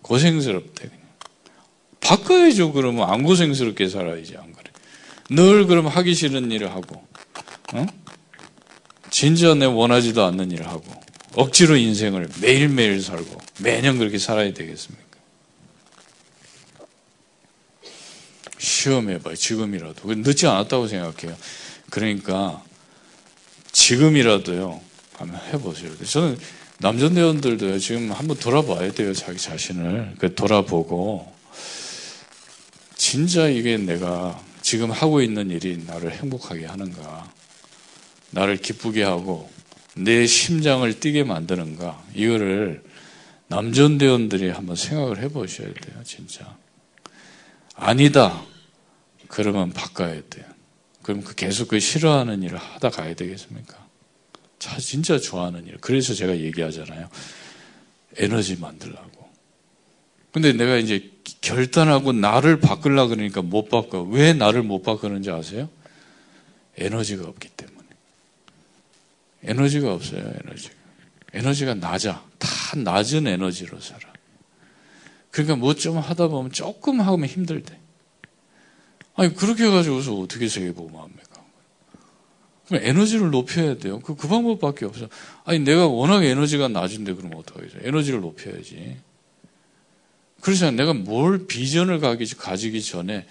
고생스럽대 0.02 0.90
그냥. 0.90 1.02
바꿔야죠 2.02 2.74
그러면 2.74 3.08
안 3.08 3.22
고생스럽게 3.22 3.88
살아야지 3.88 4.36
안 4.36 4.52
그래. 4.52 4.72
늘 5.30 5.68
그럼 5.68 5.88
하기 5.88 6.16
싫은 6.16 6.52
일을 6.52 6.72
하고, 6.72 7.08
어? 7.74 7.86
진짜 9.12 9.54
내 9.54 9.66
원하지도 9.66 10.26
않는 10.26 10.52
일을 10.52 10.68
하고 10.68 10.84
억지로 11.36 11.78
인생을 11.78 12.28
매일매일 12.42 13.02
살고 13.02 13.38
매년 13.60 14.00
그렇게 14.00 14.18
살아야 14.18 14.52
되겠습니까? 14.54 15.11
시험해봐요. 18.82 19.36
지금이라도. 19.36 20.14
늦지 20.16 20.48
않았다고 20.48 20.88
생각해요. 20.88 21.38
그러니까 21.90 22.64
지금이라도요. 23.72 24.82
한번 25.18 25.40
해보세요. 25.54 25.96
저는 26.04 26.38
남전대원들도요. 26.80 27.78
지금 27.78 28.12
한번 28.12 28.38
돌아봐야 28.38 28.92
돼요. 28.92 29.14
자기 29.14 29.38
자신을. 29.38 30.16
그 30.18 30.34
돌아보고 30.34 31.32
진짜 32.96 33.48
이게 33.48 33.78
내가 33.78 34.42
지금 34.62 34.92
하고 34.92 35.22
있는 35.22 35.50
일이 35.52 35.84
나를 35.86 36.12
행복하게 36.14 36.66
하는가, 36.66 37.32
나를 38.32 38.58
기쁘게 38.58 39.04
하고 39.04 39.50
내 39.96 40.26
심장을 40.26 41.00
뛰게 41.00 41.24
만드는가, 41.24 42.02
이거를 42.16 42.84
남전대원들이 43.48 44.50
한번 44.50 44.76
생각을 44.76 45.20
해보셔야 45.20 45.68
돼요, 45.68 46.02
진짜. 46.04 46.56
아니다. 47.76 48.42
그러면 49.32 49.72
바꿔야 49.72 50.22
돼요. 50.30 50.46
그럼 51.04 51.24
그 51.24 51.34
계속 51.36 51.70
그 51.70 51.80
싫어하는 51.80 52.44
일을 52.44 52.58
하다 52.58 52.90
가야 52.90 53.14
되겠습니까? 53.16 53.88
자, 54.60 54.78
진짜 54.78 55.18
좋아하는 55.18 55.66
일. 55.66 55.78
그래서 55.80 56.14
제가 56.14 56.38
얘기하잖아요. 56.38 57.10
에너지 58.18 58.58
만들라고. 58.58 59.32
근데 60.34 60.52
내가 60.52 60.76
이제 60.76 61.10
결단하고 61.40 62.12
나를 62.12 62.60
바꾸려 62.60 63.08
그러니까 63.08 63.42
못 63.42 63.70
바꿔. 63.70 64.02
왜 64.02 64.34
나를 64.34 64.64
못 64.64 64.84
바꾸는지 64.84 65.32
아세요? 65.32 65.70
에너지가 66.78 67.26
없기 67.26 67.48
때문에. 67.56 67.88
에너지가 69.44 69.94
없어요, 69.94 70.30
에너지가. 70.44 70.76
에너지가 71.34 71.74
낮아. 71.76 72.22
다 72.38 72.48
낮은 72.76 73.28
에너지로 73.28 73.80
살아. 73.80 74.12
그러니까 75.32 75.56
뭐 75.56 75.74
좀 75.74 75.98
하다 75.98 76.28
보면 76.28 76.52
조금 76.52 77.00
하면 77.00 77.26
힘들대. 77.26 77.81
아니, 79.22 79.36
그렇게 79.36 79.66
해가지고서 79.66 80.16
어떻게 80.16 80.48
세계보험합니까? 80.48 81.44
그럼 82.66 82.82
에너지를 82.84 83.30
높여야 83.30 83.78
돼요. 83.78 84.00
그, 84.00 84.16
그 84.16 84.28
방법밖에 84.28 84.86
없어. 84.86 85.08
아니, 85.46 85.60
내가 85.60 85.86
워낙 85.86 86.24
에너지가 86.24 86.70
낮은데 86.70 87.14
그러면 87.14 87.38
어떡하겠어? 87.38 87.78
에너지를 87.84 88.22
높여야지. 88.22 88.98
그래서 90.42 90.72
내가 90.72 90.94
뭘 90.94 91.46
비전을 91.46 92.00
가지기 92.00 92.82
전에 92.82 93.28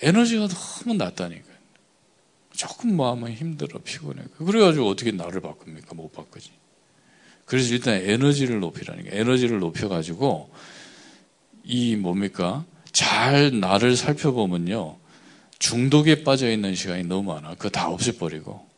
에너지가 0.00 0.48
너무 0.48 0.94
낮다니까요. 0.94 1.56
조금 2.52 2.96
마음은 2.96 3.34
힘들어, 3.34 3.78
피곤해. 3.84 4.22
그래가지고 4.38 4.88
어떻게 4.88 5.10
나를 5.10 5.42
바꿉니까? 5.42 5.94
못 5.94 6.14
바꾸지. 6.14 6.50
그래서 7.44 7.74
일단 7.74 7.96
에너지를 7.96 8.58
높이라니까. 8.60 9.10
에너지를 9.12 9.58
높여가지고 9.58 10.50
이 11.64 11.94
뭡니까? 11.96 12.64
잘 12.90 13.60
나를 13.60 13.96
살펴보면요. 13.96 14.99
중독에 15.60 16.24
빠져 16.24 16.50
있는 16.50 16.74
시간이 16.74 17.04
너무 17.04 17.32
많아. 17.32 17.50
그거 17.50 17.68
다 17.68 17.88
없애버리고. 17.88 18.68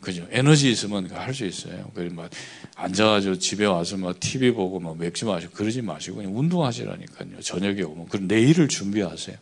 그죠? 0.00 0.24
에너지 0.30 0.70
있으면 0.70 1.10
할 1.10 1.34
수 1.34 1.44
있어요. 1.46 1.90
그래서 1.94 2.14
막 2.14 2.30
앉아가지고 2.76 3.38
집에 3.38 3.64
와서 3.64 3.96
막 3.96 4.20
TV 4.20 4.52
보고 4.52 4.78
막 4.78 4.96
맥주 4.96 5.26
마시고 5.26 5.52
그러지 5.54 5.82
마시고 5.82 6.18
그냥 6.18 6.38
운동하시라니까요. 6.38 7.40
저녁에 7.40 7.82
오면. 7.82 8.06
그럼 8.08 8.28
내일을 8.28 8.68
준비하세요. 8.68 9.36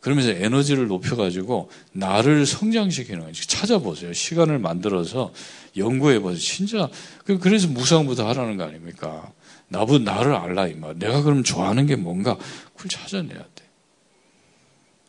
그러면서 0.00 0.30
에너지를 0.30 0.88
높여가지고 0.88 1.70
나를 1.92 2.46
성장시키는 2.46 3.20
거예요. 3.20 3.32
찾아보세요. 3.32 4.12
시간을 4.12 4.58
만들어서 4.58 5.32
연구해보세요. 5.76 6.38
진짜. 6.38 6.88
그, 7.24 7.38
그래서 7.38 7.68
무상부터 7.68 8.28
하라는 8.28 8.56
거 8.56 8.64
아닙니까? 8.64 9.32
나부 9.68 9.98
나를 10.00 10.34
알라, 10.34 10.66
이 10.68 10.74
말. 10.74 10.98
내가 10.98 11.22
그럼 11.22 11.42
좋아하는 11.44 11.86
게 11.86 11.96
뭔가 11.96 12.36
그걸 12.74 12.88
찾아내야 12.88 13.38
돼. 13.54 13.67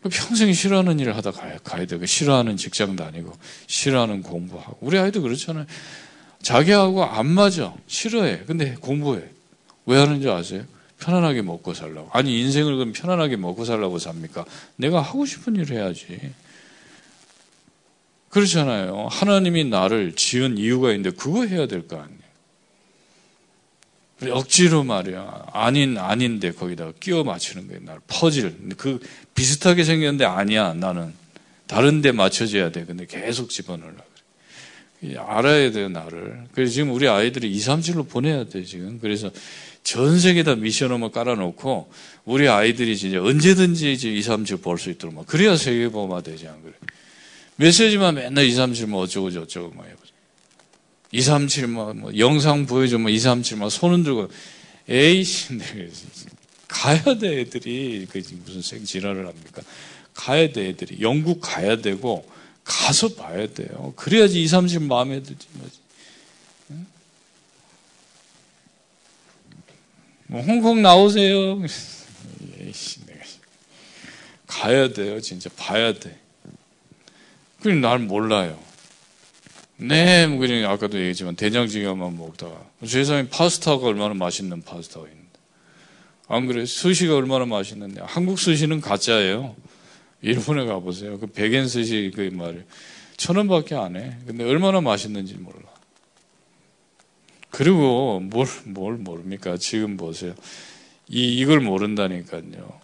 평생 0.04 0.54
싫어하는 0.54 1.00
일을 1.00 1.18
하다 1.18 1.32
가야, 1.32 1.58
가야 1.58 1.86
돼. 1.86 2.06
싫어하는 2.06 2.56
직장도 2.56 3.04
아니고, 3.04 3.34
싫어하는 3.68 4.24
공부하고. 4.24 4.78
우리 4.82 4.98
아이도 4.98 5.22
그렇잖아요. 5.22 5.66
자기하고 6.42 7.04
안 7.04 7.28
맞아. 7.28 7.74
싫어해. 7.88 8.44
근데 8.46 8.76
공부해. 8.76 9.24
왜 9.86 9.98
하는지 9.98 10.30
아세요? 10.30 10.64
편안하게 11.00 11.42
먹고 11.42 11.74
살라고. 11.74 12.10
아니, 12.14 12.40
인생을 12.42 12.76
그럼 12.78 12.94
편안하게 12.94 13.36
먹고 13.38 13.66
살라고 13.66 14.00
삽니까? 14.00 14.46
내가 14.78 15.02
하고 15.02 15.26
싶은 15.26 15.56
일을 15.58 15.76
해야지. 15.76 16.32
그렇잖아요. 18.30 19.08
하나님이 19.10 19.66
나를 19.66 20.14
지은 20.16 20.58
이유가 20.58 20.92
있는데 20.92 21.12
그거 21.12 21.46
해야 21.46 21.68
될 21.68 21.88
거 21.88 21.98
아니에요. 21.98 22.19
억지로 24.28 24.84
말이야. 24.84 25.48
아닌, 25.54 25.98
아닌데 25.98 26.52
거기다가 26.52 26.94
끼워 27.00 27.24
맞추는 27.24 27.68
거예요. 27.68 27.82
나를 27.84 28.02
퍼즐. 28.08 28.54
그 28.78 29.00
비슷하게 29.36 29.84
생겼는데 29.84 30.26
아니야. 30.26 30.74
나는. 30.74 31.14
다른 31.68 32.02
데 32.02 32.12
맞춰줘야 32.12 32.72
돼. 32.72 32.84
근데 32.86 33.06
계속 33.06 33.50
집어넣으려고 33.50 34.04
그래. 35.00 35.16
알아야 35.18 35.72
돼요, 35.72 35.88
나를. 35.88 36.46
그래서 36.52 36.74
지금 36.74 36.92
우리 36.92 37.08
아이들이 37.08 37.50
2, 37.52 37.58
3실로 37.60 38.10
보내야 38.10 38.46
돼, 38.46 38.64
지금. 38.64 39.00
그래서 39.00 39.32
전 39.84 40.20
세계다 40.20 40.56
미션홈을 40.56 41.12
깔아놓고 41.12 41.90
우리 42.26 42.50
아이들이 42.50 42.98
진짜 42.98 43.22
언제든지 43.22 43.94
이제 43.94 44.10
2, 44.10 44.20
3실 44.20 44.62
볼수 44.62 44.90
있도록 44.90 45.16
막. 45.16 45.26
그래야 45.26 45.56
세계보험화 45.56 46.22
되지 46.22 46.48
안 46.48 46.62
그래. 46.62 46.74
메시지만 47.56 48.16
맨날 48.16 48.46
2, 48.46 48.52
3실 48.52 48.88
뭐 48.88 49.04
어쩌고 49.04 49.32
저쩌고 49.32 49.74
막 49.76 49.86
해보자. 49.86 50.09
2, 51.12 51.22
3, 51.22 51.48
7, 51.48 51.68
뭐, 51.68 51.94
뭐 51.94 52.18
영상 52.18 52.66
보여주면 52.66 53.12
2, 53.12 53.20
3, 53.20 53.44
7, 53.44 53.58
막 53.58 53.70
손은 53.70 54.04
들고, 54.04 54.30
에이씨, 54.88 55.60
가야 56.68 57.18
돼, 57.18 57.42
애들이. 57.42 58.08
그 58.10 58.22
무슨 58.46 58.62
생지랄을 58.62 59.28
합니까? 59.28 59.62
가야 60.14 60.52
돼, 60.52 60.70
애들이. 60.70 61.02
영국 61.02 61.40
가야 61.42 61.78
되고, 61.78 62.30
가서 62.64 63.16
봐야 63.16 63.48
돼요. 63.48 63.94
그래야지 63.96 64.42
2, 64.42 64.48
3, 64.48 64.68
7 64.68 64.82
마음에 64.82 65.24
들지, 65.24 65.48
뭐지. 65.54 65.80
뭐, 70.28 70.42
홍콩 70.44 70.84
나오세요. 70.84 71.60
에이씨, 72.60 73.06
내가. 73.08 73.20
가야 74.46 74.94
돼요, 74.94 75.20
진짜. 75.22 75.50
봐야 75.58 75.94
돼. 75.94 76.20
그럼 77.62 77.82
날 77.82 77.98
몰라요. 77.98 78.69
네, 79.82 80.28
뭐 80.28 80.40
그냥 80.40 80.70
아까도 80.70 80.98
얘기했지만 80.98 81.38
된장찌개만 81.38 82.18
먹다가 82.18 82.66
세상에 82.86 83.30
파스타가 83.30 83.88
얼마나 83.88 84.14
맛있는 84.14 84.62
파스타가 84.62 85.08
있는데 85.08 85.30
안 86.28 86.48
그래? 86.48 86.66
스시가 86.66 87.16
얼마나 87.16 87.46
맛있는데 87.46 88.02
한국 88.04 88.40
스시는 88.40 88.82
가짜예요. 88.82 89.56
일본에 90.22 90.66
가보세요. 90.66 91.18
그 91.18 91.28
백엔 91.28 91.70
스시 91.70 92.12
그 92.14 92.22
말을 92.22 92.66
천 93.16 93.38
원밖에 93.38 93.76
안 93.76 93.96
해. 93.96 94.18
근데 94.28 94.44
얼마나 94.44 94.82
맛있는지 94.82 95.36
몰라. 95.36 95.58
그리고 97.50 98.20
뭘, 98.20 98.48
뭘 98.66 98.96
모릅니까? 98.96 99.58
지금 99.58 99.98
보세요. 99.98 100.36
이, 101.08 101.38
이걸 101.38 101.62
모른다니까요. 101.62 102.80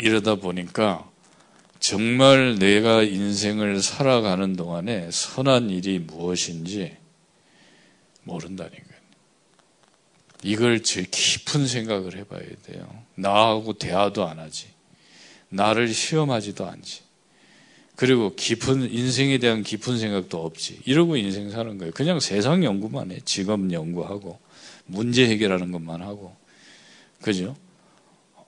이러다 0.00 0.36
보니까 0.36 1.08
정말 1.84 2.54
내가 2.58 3.02
인생을 3.02 3.82
살아가는 3.82 4.56
동안에 4.56 5.10
선한 5.10 5.68
일이 5.68 5.98
무엇인지 5.98 6.96
모른다니까요. 8.22 9.00
이걸 10.44 10.82
제일 10.82 11.10
깊은 11.10 11.66
생각을 11.66 12.16
해봐야 12.16 12.40
돼요. 12.62 12.88
나하고 13.16 13.74
대화도 13.74 14.26
안 14.26 14.38
하지. 14.38 14.68
나를 15.50 15.92
시험하지도 15.92 16.66
않지. 16.66 17.02
그리고 17.96 18.34
깊은, 18.34 18.90
인생에 18.90 19.36
대한 19.36 19.62
깊은 19.62 19.98
생각도 19.98 20.42
없지. 20.42 20.80
이러고 20.86 21.18
인생 21.18 21.50
사는 21.50 21.76
거예요. 21.76 21.92
그냥 21.92 22.18
세상 22.18 22.64
연구만 22.64 23.10
해. 23.10 23.20
직업 23.26 23.70
연구하고, 23.70 24.38
문제 24.86 25.28
해결하는 25.28 25.70
것만 25.70 26.00
하고. 26.00 26.34
그죠? 27.20 27.54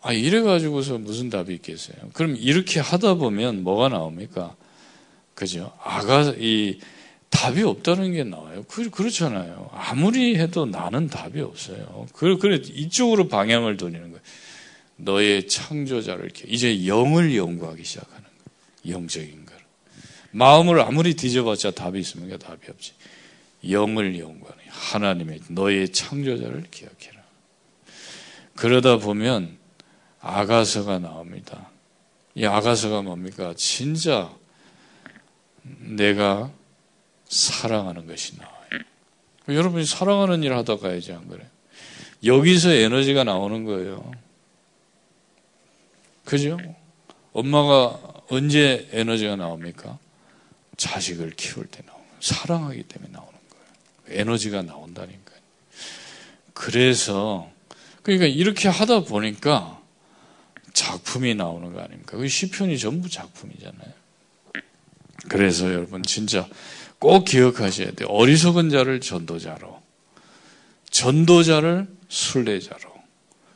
아, 0.06 0.12
이래가지고서 0.12 0.98
무슨 0.98 1.30
답이 1.30 1.52
있겠어요? 1.54 1.96
그럼 2.12 2.36
이렇게 2.38 2.78
하다 2.78 3.14
보면 3.14 3.64
뭐가 3.64 3.88
나옵니까? 3.88 4.54
그죠? 5.34 5.72
아가, 5.82 6.32
이, 6.38 6.78
답이 7.28 7.64
없다는 7.64 8.12
게 8.12 8.22
나와요. 8.22 8.64
그, 8.68 8.88
그렇잖아요. 8.88 9.68
아무리 9.72 10.36
해도 10.36 10.64
나는 10.64 11.08
답이 11.08 11.40
없어요. 11.40 12.06
그, 12.12 12.38
그래, 12.38 12.60
이쪽으로 12.62 13.26
방향을 13.26 13.76
돌리는 13.78 14.02
거예요. 14.02 14.20
너의 14.94 15.48
창조자를 15.48 16.30
이제 16.46 16.86
영을 16.86 17.34
연구하기 17.34 17.82
시작하는 17.82 18.22
거예요. 18.22 18.98
영적인 19.00 19.44
걸. 19.44 19.56
마음을 20.30 20.82
아무리 20.82 21.14
뒤져봤자 21.14 21.72
답이 21.72 21.98
있으면 21.98 22.38
답이 22.38 22.60
없지. 22.70 22.92
영을 23.70 24.16
연구하는, 24.16 24.62
하나님의, 24.68 25.40
너의 25.48 25.88
창조자를 25.88 26.62
기억해라. 26.70 27.24
그러다 28.54 28.98
보면, 28.98 29.65
아가서가 30.26 30.98
나옵니다. 30.98 31.70
이 32.34 32.44
아가서가 32.44 33.02
뭡니까? 33.02 33.54
진짜 33.56 34.34
내가 35.62 36.50
사랑하는 37.28 38.06
것이 38.06 38.36
나와요. 38.38 38.56
여러분이 39.48 39.86
사랑하는 39.86 40.42
일 40.42 40.52
하다 40.54 40.78
가야지 40.78 41.12
안 41.12 41.28
그래? 41.28 41.46
여기서 42.24 42.70
에너지가 42.72 43.22
나오는 43.22 43.64
거예요. 43.64 44.10
그죠? 46.24 46.58
엄마가 47.32 48.00
언제 48.28 48.88
에너지가 48.90 49.36
나옵니까? 49.36 49.98
자식을 50.76 51.30
키울 51.36 51.66
때 51.66 51.82
나오는 51.86 52.04
거예요. 52.04 52.20
사랑하기 52.20 52.82
때문에 52.82 53.12
나오는 53.12 53.32
거예요. 53.32 54.20
에너지가 54.20 54.62
나온다니까요. 54.62 55.38
그래서 56.52 57.48
그러니까 58.02 58.26
이렇게 58.26 58.68
하다 58.68 59.04
보니까 59.04 59.80
작품이 60.76 61.34
나오는 61.34 61.72
거 61.72 61.80
아닙니까? 61.80 62.18
그 62.18 62.28
시편이 62.28 62.78
전부 62.78 63.08
작품이잖아요. 63.08 63.92
그래서 65.28 65.72
여러분 65.72 66.02
진짜 66.02 66.46
꼭 66.98 67.24
기억하셔야 67.24 67.92
돼요. 67.92 68.08
어리석은 68.08 68.68
자를 68.68 69.00
전도자로, 69.00 69.82
전도자를 70.90 71.88
순례자로, 72.08 72.92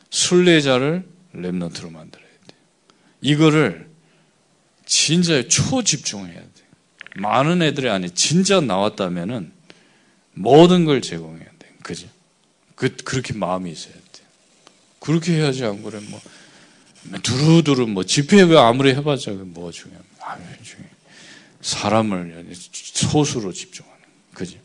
순례자를 0.09 1.07
랩런트로 1.35 1.93
만들어야 1.93 2.27
돼요. 2.27 2.59
이거를 3.21 3.91
진짜 4.87 5.47
초집중해야 5.47 6.35
돼요. 6.35 6.67
많은 7.17 7.61
애들이 7.61 7.91
아니 7.91 8.11
진짜 8.11 8.63
나왔다면은 8.63 9.53
모든 10.33 10.87
걸 10.87 11.03
제공해야 11.03 11.51
돼요. 11.59 11.73
그죠? 11.83 12.09
그, 12.77 12.97
그렇게 12.97 13.35
마음이 13.35 13.71
있어야 13.71 13.93
돼요. 13.93 14.27
그렇게 15.01 15.35
해야지 15.35 15.65
안 15.67 15.83
그래 15.83 16.01
뭐 16.09 16.19
두루두루 17.23 17.87
뭐 17.87 18.05
집회 18.05 18.43
왜 18.43 18.59
아무리 18.59 18.91
해봤자 18.91 19.33
뭐 19.33 19.71
중요합니까? 19.73 20.33
아, 20.33 20.37
중요. 20.63 20.87
사람을 21.61 22.47
소수로 22.53 23.53
집중하는 23.53 23.99
그죠? 24.35 24.59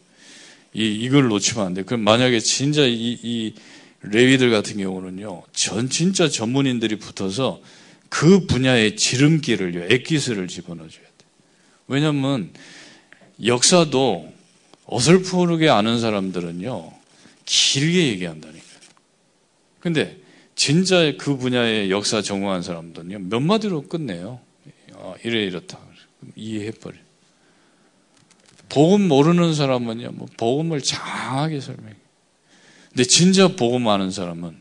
이 0.74 0.86
이걸 0.86 1.28
놓치면 1.28 1.66
안 1.66 1.74
돼. 1.74 1.84
그럼 1.84 2.02
만약에 2.02 2.40
진짜 2.40 2.86
이, 2.86 3.18
이 3.24 3.54
레위들 4.02 4.50
같은 4.52 4.78
경우는요, 4.78 5.44
전 5.54 5.90
진짜 5.90 6.30
전문인들이 6.30 6.98
붙어서 6.98 7.62
그 8.10 8.46
분야의 8.46 8.96
지름길을요, 8.96 9.94
액기스를 9.94 10.48
집어넣어줘야 10.48 11.04
돼. 11.04 11.26
왜냐면 11.88 12.52
역사도 13.44 14.32
어설프게 14.86 15.70
아는 15.70 16.00
사람들은요, 16.00 16.94
길게 17.46 18.08
얘기한다니까요. 18.08 18.80
근데 19.80 20.18
진짜 20.56 21.14
그 21.18 21.38
분야의 21.38 21.92
역사 21.92 22.22
전공한 22.22 22.62
사람들은요, 22.62 23.20
몇 23.30 23.40
마디로 23.42 23.84
끝내요. 23.84 24.40
아, 24.94 25.14
이래 25.24 25.44
이렇다. 25.44 25.80
이해해버려. 26.36 26.98
복음 28.70 29.08
모르는 29.08 29.54
사람은요, 29.54 30.12
뭐 30.14 30.28
복음을 30.38 30.82
장하게 30.82 31.60
설명해. 31.60 31.96
근데 32.90 33.04
진짜 33.04 33.50
복음 33.50 33.88
아는 33.88 34.10
사람은 34.12 34.56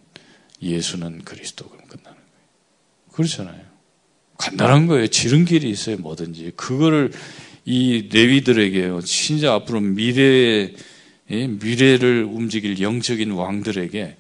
예수는 0.61 1.23
그리스도 1.25 1.69
그럼 1.69 1.87
끝나는 1.87 2.19
거예요. 2.19 3.13
그렇잖아요. 3.13 3.63
간단한 4.37 4.89
거예요. 4.89 5.07
지름길이 5.07 5.71
있어요, 5.71 5.97
뭐든지. 5.99 6.53
그거를 6.57 7.13
이 7.65 8.09
레위들에게요, 8.13 9.01
진짜 9.03 9.55
앞으로 9.55 9.81
미래의 9.81 10.75
미래를 11.29 12.25
움직일 12.25 12.81
영적인 12.81 13.31
왕들에게 13.31 14.17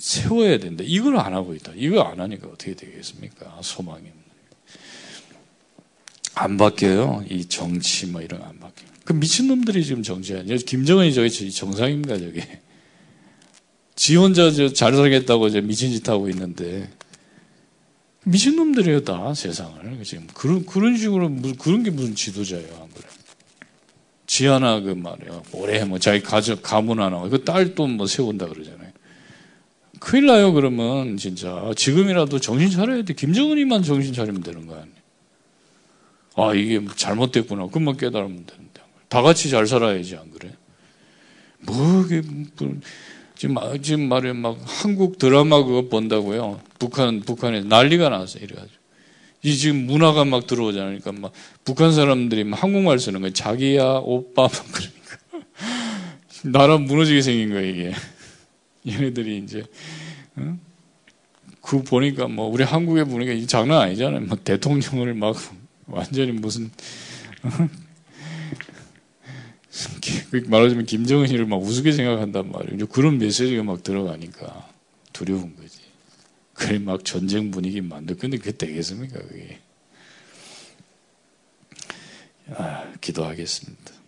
세워야 0.00 0.58
된다. 0.58 0.82
이걸 0.86 1.18
안 1.18 1.34
하고 1.34 1.54
있다. 1.54 1.72
이걸 1.76 2.06
안 2.06 2.20
하니까 2.20 2.48
어떻게 2.48 2.74
되겠습니까? 2.74 3.58
소망이 3.62 4.04
안 6.34 6.56
바뀌어요. 6.56 7.24
이 7.28 7.44
정치 7.44 8.06
뭐 8.06 8.22
이런 8.22 8.40
거안 8.40 8.58
바뀌어요. 8.58 8.90
그 9.04 9.12
미친놈들이 9.12 9.84
지금 9.84 10.02
정치하냐. 10.02 10.56
김정은이 10.66 11.12
저기 11.12 11.50
정상입니까, 11.50 12.18
저기. 12.18 12.42
지 13.96 14.16
혼자 14.16 14.50
잘 14.72 14.94
살겠다고 14.94 15.48
이제 15.48 15.60
미친 15.60 15.90
짓 15.92 16.08
하고 16.08 16.28
있는데. 16.30 16.88
미친놈들이에요, 18.24 19.04
다, 19.04 19.34
세상을. 19.34 20.02
지금. 20.04 20.26
그런, 20.34 20.64
그런 20.64 20.96
식으로, 20.96 21.28
무슨, 21.28 21.56
그런 21.56 21.82
게 21.82 21.90
무슨 21.90 22.14
지도자예요, 22.14 22.68
안 22.80 22.88
그래. 22.90 23.06
지 24.26 24.46
하나 24.46 24.80
그 24.80 24.90
말이야. 24.90 25.42
올해 25.52 25.84
뭐 25.84 25.98
자기 25.98 26.22
가족, 26.22 26.62
가문 26.62 27.00
하나. 27.00 27.20
그 27.28 27.42
딸 27.44 27.74
또 27.74 27.86
뭐 27.88 28.06
세운다 28.06 28.46
그러잖아요. 28.46 28.89
큰일 30.00 30.26
나요, 30.26 30.52
그러면, 30.52 31.16
진짜. 31.18 31.70
지금이라도 31.76 32.40
정신 32.40 32.70
차려야 32.70 33.02
돼. 33.02 33.14
김정은이만 33.14 33.82
정신 33.82 34.12
차리면 34.14 34.42
되는 34.42 34.66
거 34.66 34.74
아니에요. 34.74 35.00
아, 36.36 36.54
이게 36.54 36.80
잘못됐구나. 36.96 37.68
그만 37.68 37.96
깨달으면 37.96 38.46
되는데. 38.46 38.80
다 39.08 39.22
같이 39.22 39.50
잘 39.50 39.66
살아야지, 39.66 40.16
안 40.16 40.30
그래? 40.30 40.52
뭐, 41.60 42.02
이게, 42.06 42.22
뭐, 42.22 42.46
지금, 43.36 43.56
지금 43.82 44.08
말이야, 44.08 44.32
막, 44.34 44.58
한국 44.64 45.18
드라마 45.18 45.62
그거 45.62 45.88
본다고요. 45.88 46.60
북한, 46.78 47.20
북한에 47.20 47.60
난리가 47.60 48.08
났어요. 48.08 48.42
이래가지고. 48.42 48.80
이 49.42 49.56
지금 49.56 49.86
문화가 49.86 50.24
막 50.24 50.46
들어오잖아요. 50.46 50.98
그러니까 50.98 51.12
막, 51.12 51.32
북한 51.64 51.92
사람들이 51.92 52.44
막 52.44 52.62
한국말 52.62 52.98
쓰는 52.98 53.20
거예요. 53.20 53.32
자기야, 53.34 54.00
오빠, 54.02 54.42
막 54.42 54.52
그러니까. 54.72 55.46
나라 56.58 56.78
무너지게 56.78 57.20
생긴 57.20 57.50
거예요, 57.50 57.70
이게. 57.70 57.92
얘네들이 58.86 59.38
이제, 59.38 59.64
어? 60.36 60.58
그 61.60 61.82
보니까 61.82 62.28
뭐, 62.28 62.46
우리 62.46 62.64
한국에 62.64 63.04
보니까 63.04 63.32
이 63.32 63.46
장난 63.46 63.82
아니잖아요. 63.82 64.20
뭐, 64.22 64.38
대통령을 64.42 65.14
막, 65.14 65.36
완전히 65.86 66.32
무슨 66.32 66.70
말하자면 70.46 70.86
김정은이를 70.86 71.46
막 71.46 71.56
우습게 71.62 71.92
생각한단 71.92 72.50
말이에요. 72.50 72.86
그런 72.86 73.18
메시지가 73.18 73.62
막 73.62 73.82
들어가니까 73.82 74.68
두려운 75.12 75.56
거지. 75.56 75.80
그래 76.54 76.78
막 76.78 77.04
전쟁 77.04 77.50
분위기 77.50 77.80
만들. 77.80 78.16
근데 78.16 78.36
그게 78.36 78.52
되겠습니까 78.52 79.18
그게? 79.20 79.58
아, 82.50 82.92
기도하겠습니다. 83.00 83.99